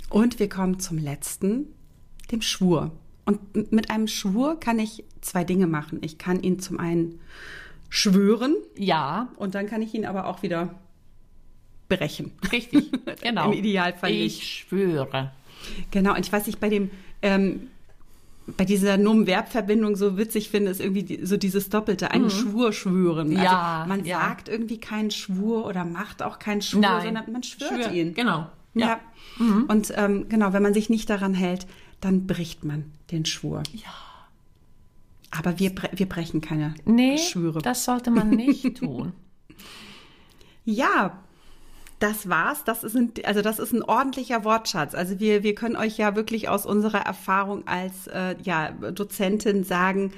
Und 0.09 0.37
wir 0.39 0.49
kommen 0.49 0.79
zum 0.79 0.97
letzten, 0.97 1.67
dem 2.31 2.41
Schwur. 2.41 2.91
Und 3.23 3.71
mit 3.71 3.89
einem 3.89 4.07
Schwur 4.07 4.59
kann 4.59 4.77
ich 4.77 5.05
zwei 5.21 5.45
Dinge 5.45 5.67
machen. 5.67 5.99
Ich 6.01 6.17
kann 6.17 6.43
ihn 6.43 6.59
zum 6.59 6.79
einen 6.81 7.21
schwören. 7.87 8.55
Ja. 8.77 9.29
Und 9.37 9.55
dann 9.55 9.67
kann 9.67 9.81
ich 9.81 9.93
ihn 9.93 10.05
aber 10.05 10.27
auch 10.27 10.43
wieder 10.43 10.75
brechen. 11.87 12.33
Richtig, 12.51 12.91
genau. 13.21 13.51
Im 13.51 13.57
Idealfall. 13.57 14.11
Ich 14.11 14.39
nicht. 14.39 14.43
schwöre. 14.43 15.31
Genau, 15.91 16.13
und 16.15 16.25
ich 16.25 16.31
weiß 16.31 16.47
nicht, 16.47 16.59
bei 16.59 16.69
dem, 16.69 16.89
ähm, 17.21 17.67
bei 18.47 18.65
dieser 18.65 18.97
Nomen-Verb-Verbindung 18.97 19.95
so 19.95 20.17
witzig 20.17 20.49
finde, 20.49 20.71
ist 20.71 20.79
irgendwie 20.79 21.03
die, 21.03 21.25
so 21.25 21.37
dieses 21.37 21.69
Doppelte, 21.69 22.11
einen 22.11 22.25
mhm. 22.25 22.29
Schwur 22.29 22.73
schwören. 22.73 23.31
Also 23.31 23.43
ja, 23.43 23.85
man 23.87 24.05
ja. 24.05 24.19
sagt 24.19 24.49
irgendwie 24.49 24.77
keinen 24.77 25.11
Schwur 25.11 25.65
oder 25.65 25.83
macht 25.83 26.21
auch 26.21 26.37
keinen 26.37 26.61
Schwur, 26.61 26.81
Nein. 26.81 27.05
sondern 27.05 27.31
man 27.31 27.43
schwört 27.43 27.85
Schwör. 27.85 27.91
ihn. 27.91 28.13
Genau. 28.13 28.47
Ja. 28.75 28.87
ja. 28.87 28.99
Mhm. 29.37 29.65
Und 29.67 29.93
ähm, 29.95 30.29
genau, 30.29 30.53
wenn 30.53 30.61
man 30.61 30.73
sich 30.73 30.89
nicht 30.89 31.09
daran 31.09 31.33
hält, 31.33 31.65
dann 32.01 32.27
bricht 32.27 32.63
man 32.63 32.91
den 33.11 33.25
Schwur. 33.25 33.63
Ja. 33.73 33.89
Aber 35.31 35.59
wir, 35.59 35.73
wir 35.93 36.05
brechen 36.07 36.41
keine 36.41 36.75
nee, 36.85 37.17
Schwüre. 37.17 37.61
Das 37.61 37.83
sollte 37.83 38.11
man 38.11 38.29
nicht 38.29 38.77
tun. 38.77 39.13
Ja, 40.63 41.19
das 42.05 42.29
war's. 42.29 42.63
Das 42.63 42.83
ist 42.83 42.95
ein, 42.95 43.11
also 43.23 43.41
das 43.41 43.59
ist 43.59 43.73
ein 43.73 43.83
ordentlicher 43.83 44.43
Wortschatz. 44.43 44.93
Also 44.93 45.19
wir, 45.19 45.43
wir 45.43 45.55
können 45.55 45.75
euch 45.75 45.97
ja 45.97 46.15
wirklich 46.15 46.47
aus 46.49 46.65
unserer 46.65 46.99
Erfahrung 46.99 47.67
als 47.67 48.07
äh, 48.07 48.35
ja, 48.43 48.71
Dozentin 48.71 49.63
sagen, 49.63 50.13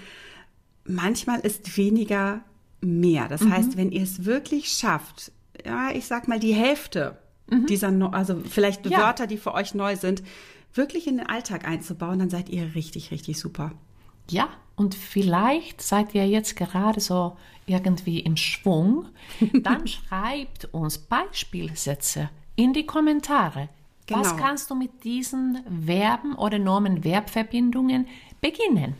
manchmal 0.85 1.39
ist 1.39 1.77
weniger 1.77 2.41
mehr. 2.81 3.27
Das 3.27 3.41
mhm. 3.41 3.53
heißt, 3.53 3.77
wenn 3.77 3.91
ihr 3.91 4.03
es 4.03 4.25
wirklich 4.25 4.69
schafft, 4.69 5.31
ja, 5.65 5.91
ich 5.91 6.05
sag 6.05 6.27
mal 6.27 6.39
die 6.39 6.53
Hälfte 6.53 7.17
mhm. 7.49 7.65
dieser, 7.67 8.13
also 8.13 8.41
vielleicht 8.47 8.85
ja. 8.85 8.99
Wörter, 8.99 9.27
die 9.27 9.37
für 9.37 9.53
euch 9.53 9.73
neu 9.73 9.95
sind, 9.95 10.23
wirklich 10.73 11.07
in 11.07 11.17
den 11.17 11.27
Alltag 11.27 11.67
einzubauen, 11.67 12.19
dann 12.19 12.29
seid 12.29 12.49
ihr 12.49 12.75
richtig, 12.75 13.11
richtig 13.11 13.39
super. 13.39 13.71
Ja, 14.29 14.49
und 14.77 14.95
vielleicht 14.95 15.81
seid 15.81 16.15
ihr 16.15 16.27
jetzt 16.27 16.55
gerade 16.55 17.01
so 17.01 17.35
irgendwie 17.65 18.19
im 18.21 18.37
Schwung. 18.37 19.07
Dann 19.53 19.87
schreibt 19.87 20.65
uns 20.71 20.99
Beispielsätze 20.99 22.29
in 22.55 22.73
die 22.73 22.85
Kommentare. 22.85 23.69
Genau. 24.05 24.21
Was 24.21 24.37
kannst 24.37 24.69
du 24.69 24.75
mit 24.75 25.03
diesen 25.03 25.59
Verben 25.85 26.35
oder 26.35 26.59
Nomen-Verbverbindungen 26.59 28.07
beginnen? 28.39 28.93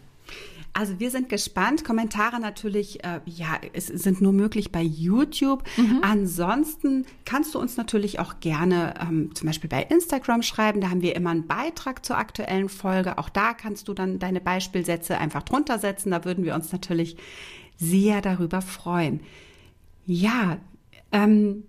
Also 0.78 1.00
wir 1.00 1.10
sind 1.10 1.28
gespannt. 1.28 1.84
Kommentare 1.84 2.40
natürlich, 2.40 3.04
äh, 3.04 3.20
ja, 3.26 3.60
es 3.74 3.88
sind 3.88 4.22
nur 4.22 4.32
möglich 4.32 4.72
bei 4.72 4.84
YouTube. 4.84 5.64
Mhm. 5.76 6.02
Ansonsten 6.04 7.08
kannst 7.26 7.56
du 7.56 7.60
uns 7.60 7.78
natürlich 7.78 8.20
auch 8.20 8.40
gerne 8.42 8.94
ähm, 9.02 9.34
zum 9.34 9.48
Beispiel 9.48 9.72
bei 9.72 9.82
Instagram 9.82 10.44
schreiben. 10.44 10.80
Da 10.80 10.92
haben 10.92 11.02
wir 11.02 11.16
immer 11.16 11.32
einen 11.32 11.48
Beitrag 11.48 12.06
zur 12.06 12.20
aktuellen 12.20 12.70
Folge. 12.70 13.18
Auch 13.18 13.30
da 13.30 13.56
kannst 13.56 13.88
du 13.88 13.96
dann 13.96 14.20
deine 14.20 14.40
Beispielsätze 14.40 15.18
einfach 15.18 15.42
drunter 15.42 15.80
setzen. 15.80 16.12
Da 16.12 16.24
würden 16.26 16.46
wir 16.46 16.54
uns 16.54 16.72
natürlich 16.72 17.18
sehr 17.78 18.22
darüber 18.22 18.62
freuen. 18.62 19.22
Ja, 20.06 20.60
ähm, 21.12 21.64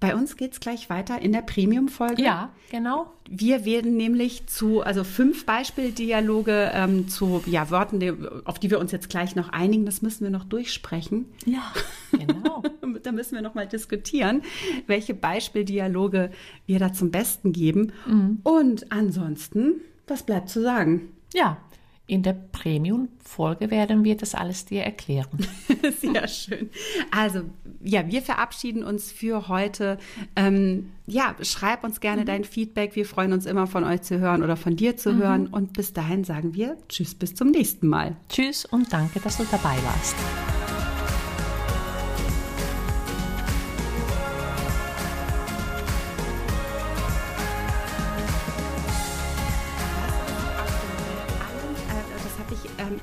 bei 0.00 0.14
uns 0.14 0.36
geht's 0.36 0.60
gleich 0.60 0.90
weiter 0.90 1.20
in 1.20 1.32
der 1.32 1.42
Premium-Folge. 1.42 2.22
Ja, 2.22 2.50
genau. 2.70 3.06
Wir 3.28 3.64
werden 3.64 3.96
nämlich 3.96 4.46
zu, 4.46 4.82
also 4.82 5.02
fünf 5.02 5.46
Beispieldialoge 5.46 6.70
ähm, 6.74 7.08
zu 7.08 7.42
ja, 7.46 7.70
Worten, 7.70 8.00
die, 8.00 8.12
auf 8.44 8.58
die 8.58 8.70
wir 8.70 8.78
uns 8.78 8.92
jetzt 8.92 9.08
gleich 9.08 9.34
noch 9.34 9.48
einigen. 9.48 9.86
Das 9.86 10.02
müssen 10.02 10.24
wir 10.24 10.30
noch 10.30 10.44
durchsprechen. 10.44 11.26
Ja, 11.46 11.72
genau. 12.12 12.62
da 13.02 13.12
müssen 13.12 13.34
wir 13.34 13.42
noch 13.42 13.54
mal 13.54 13.66
diskutieren, 13.66 14.42
welche 14.86 15.14
Beispieldialoge 15.14 16.30
wir 16.66 16.78
da 16.78 16.92
zum 16.92 17.10
Besten 17.10 17.52
geben. 17.52 17.92
Mhm. 18.06 18.40
Und 18.42 18.92
ansonsten, 18.92 19.80
was 20.06 20.24
bleibt 20.24 20.48
zu 20.50 20.62
sagen? 20.62 21.12
Ja, 21.32 21.58
in 22.06 22.22
der 22.22 22.34
Premium-Folge 22.34 23.70
werden 23.70 24.04
wir 24.04 24.16
das 24.16 24.34
alles 24.34 24.66
dir 24.66 24.82
erklären. 24.82 25.46
Sehr 26.00 26.28
schön. 26.28 26.70
Also, 27.10 27.42
ja, 27.82 28.06
wir 28.08 28.20
verabschieden 28.20 28.84
uns 28.84 29.10
für 29.10 29.48
heute. 29.48 29.98
Ähm, 30.36 30.92
ja, 31.06 31.34
schreib 31.40 31.82
uns 31.82 32.00
gerne 32.00 32.22
mhm. 32.22 32.26
dein 32.26 32.44
Feedback. 32.44 32.94
Wir 32.94 33.06
freuen 33.06 33.32
uns 33.32 33.46
immer 33.46 33.66
von 33.66 33.84
euch 33.84 34.02
zu 34.02 34.18
hören 34.18 34.42
oder 34.42 34.56
von 34.56 34.76
dir 34.76 34.96
zu 34.96 35.14
mhm. 35.14 35.18
hören. 35.18 35.46
Und 35.46 35.72
bis 35.72 35.94
dahin 35.94 36.24
sagen 36.24 36.54
wir 36.54 36.76
Tschüss, 36.88 37.14
bis 37.14 37.34
zum 37.34 37.48
nächsten 37.50 37.88
Mal. 37.88 38.16
Tschüss 38.28 38.66
und 38.66 38.92
danke, 38.92 39.20
dass 39.20 39.38
du 39.38 39.44
dabei 39.50 39.76
warst. 39.84 40.53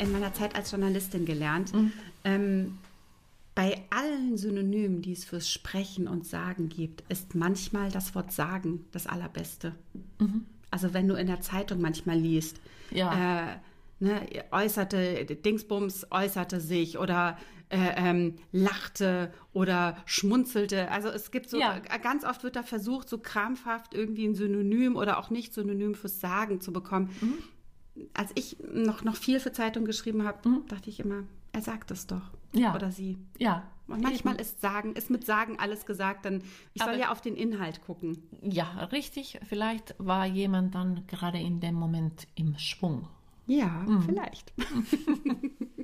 In 0.02 0.12
meiner 0.12 0.34
Zeit 0.34 0.56
als 0.56 0.72
Journalistin 0.72 1.26
gelernt. 1.26 1.74
Mhm. 1.74 1.94
Ähm, 2.24 2.78
bei 3.54 3.82
allen 3.90 4.38
Synonymen, 4.38 5.02
die 5.02 5.12
es 5.12 5.26
fürs 5.26 5.50
Sprechen 5.50 6.08
und 6.08 6.26
Sagen 6.26 6.70
gibt, 6.70 7.04
ist 7.10 7.36
manchmal 7.36 7.92
das 7.92 8.16
Wort 8.16 8.32
Sagen 8.32 8.86
das 8.92 9.08
Allerbeste. 9.08 9.76
Mhm. 10.20 10.46
Also 10.72 10.94
wenn 10.94 11.08
du 11.08 11.16
in 11.16 11.28
der 11.28 11.42
Zeitung 11.42 11.82
manchmal 11.82 12.18
liest, 12.18 12.60
ja. 12.92 13.52
äh, 13.52 13.58
ne, 14.00 14.22
äußerte, 14.52 15.26
Dingsbums 15.26 16.08
äußerte 16.12 16.62
sich 16.62 16.98
oder 16.98 17.38
äh, 17.70 17.78
ähm, 17.98 18.36
lachte 18.52 19.34
oder 19.54 19.98
schmunzelte. 20.06 20.90
Also 20.90 21.10
es 21.10 21.32
gibt 21.32 21.50
so, 21.50 21.60
ja. 21.60 21.80
ganz 21.80 22.24
oft 22.24 22.44
wird 22.44 22.56
da 22.56 22.64
versucht, 22.64 23.10
so 23.10 23.18
krampfhaft 23.18 23.94
irgendwie 23.94 24.26
ein 24.26 24.36
Synonym 24.36 24.96
oder 24.96 25.20
auch 25.20 25.30
nicht 25.30 25.54
Synonym 25.54 25.94
fürs 25.94 26.22
Sagen 26.22 26.62
zu 26.62 26.72
bekommen. 26.72 27.10
Mhm 27.20 27.38
als 28.14 28.32
ich 28.36 28.58
noch, 28.74 29.04
noch 29.04 29.16
viel 29.16 29.40
für 29.40 29.52
Zeitung 29.52 29.86
geschrieben 29.86 30.24
habe, 30.24 30.48
mhm. 30.48 30.66
dachte 30.68 30.90
ich 30.90 31.00
immer, 31.00 31.24
er 31.52 31.62
sagt 31.62 31.92
es 31.92 32.08
doch. 32.08 32.32
Ja. 32.54 32.76
Oder 32.76 32.92
sie. 32.92 33.18
Ja. 33.38 33.64
Und 33.88 34.02
manchmal 34.02 34.36
Eben. 34.36 34.42
ist 34.42 34.62
sagen, 34.62 34.94
ist 34.94 35.10
mit 35.10 35.26
Sagen 35.26 35.58
alles 35.60 35.86
gesagt, 35.86 36.26
dann 36.26 36.42
ich 36.74 36.82
soll 36.82 36.96
ja 36.96 37.12
auf 37.12 37.22
den 37.22 37.36
Inhalt 37.36 37.82
gucken. 37.84 38.24
Ja, 38.42 38.86
richtig. 38.92 39.40
Vielleicht 39.48 39.96
war 39.98 40.26
jemand 40.26 40.76
dann 40.76 41.06
gerade 41.08 41.40
in 41.40 41.60
dem 41.60 41.76
Moment 41.76 42.28
im 42.36 42.58
Schwung. 42.58 43.08
Ja, 43.48 43.68
mhm. 43.68 44.04
vielleicht. 44.04 44.54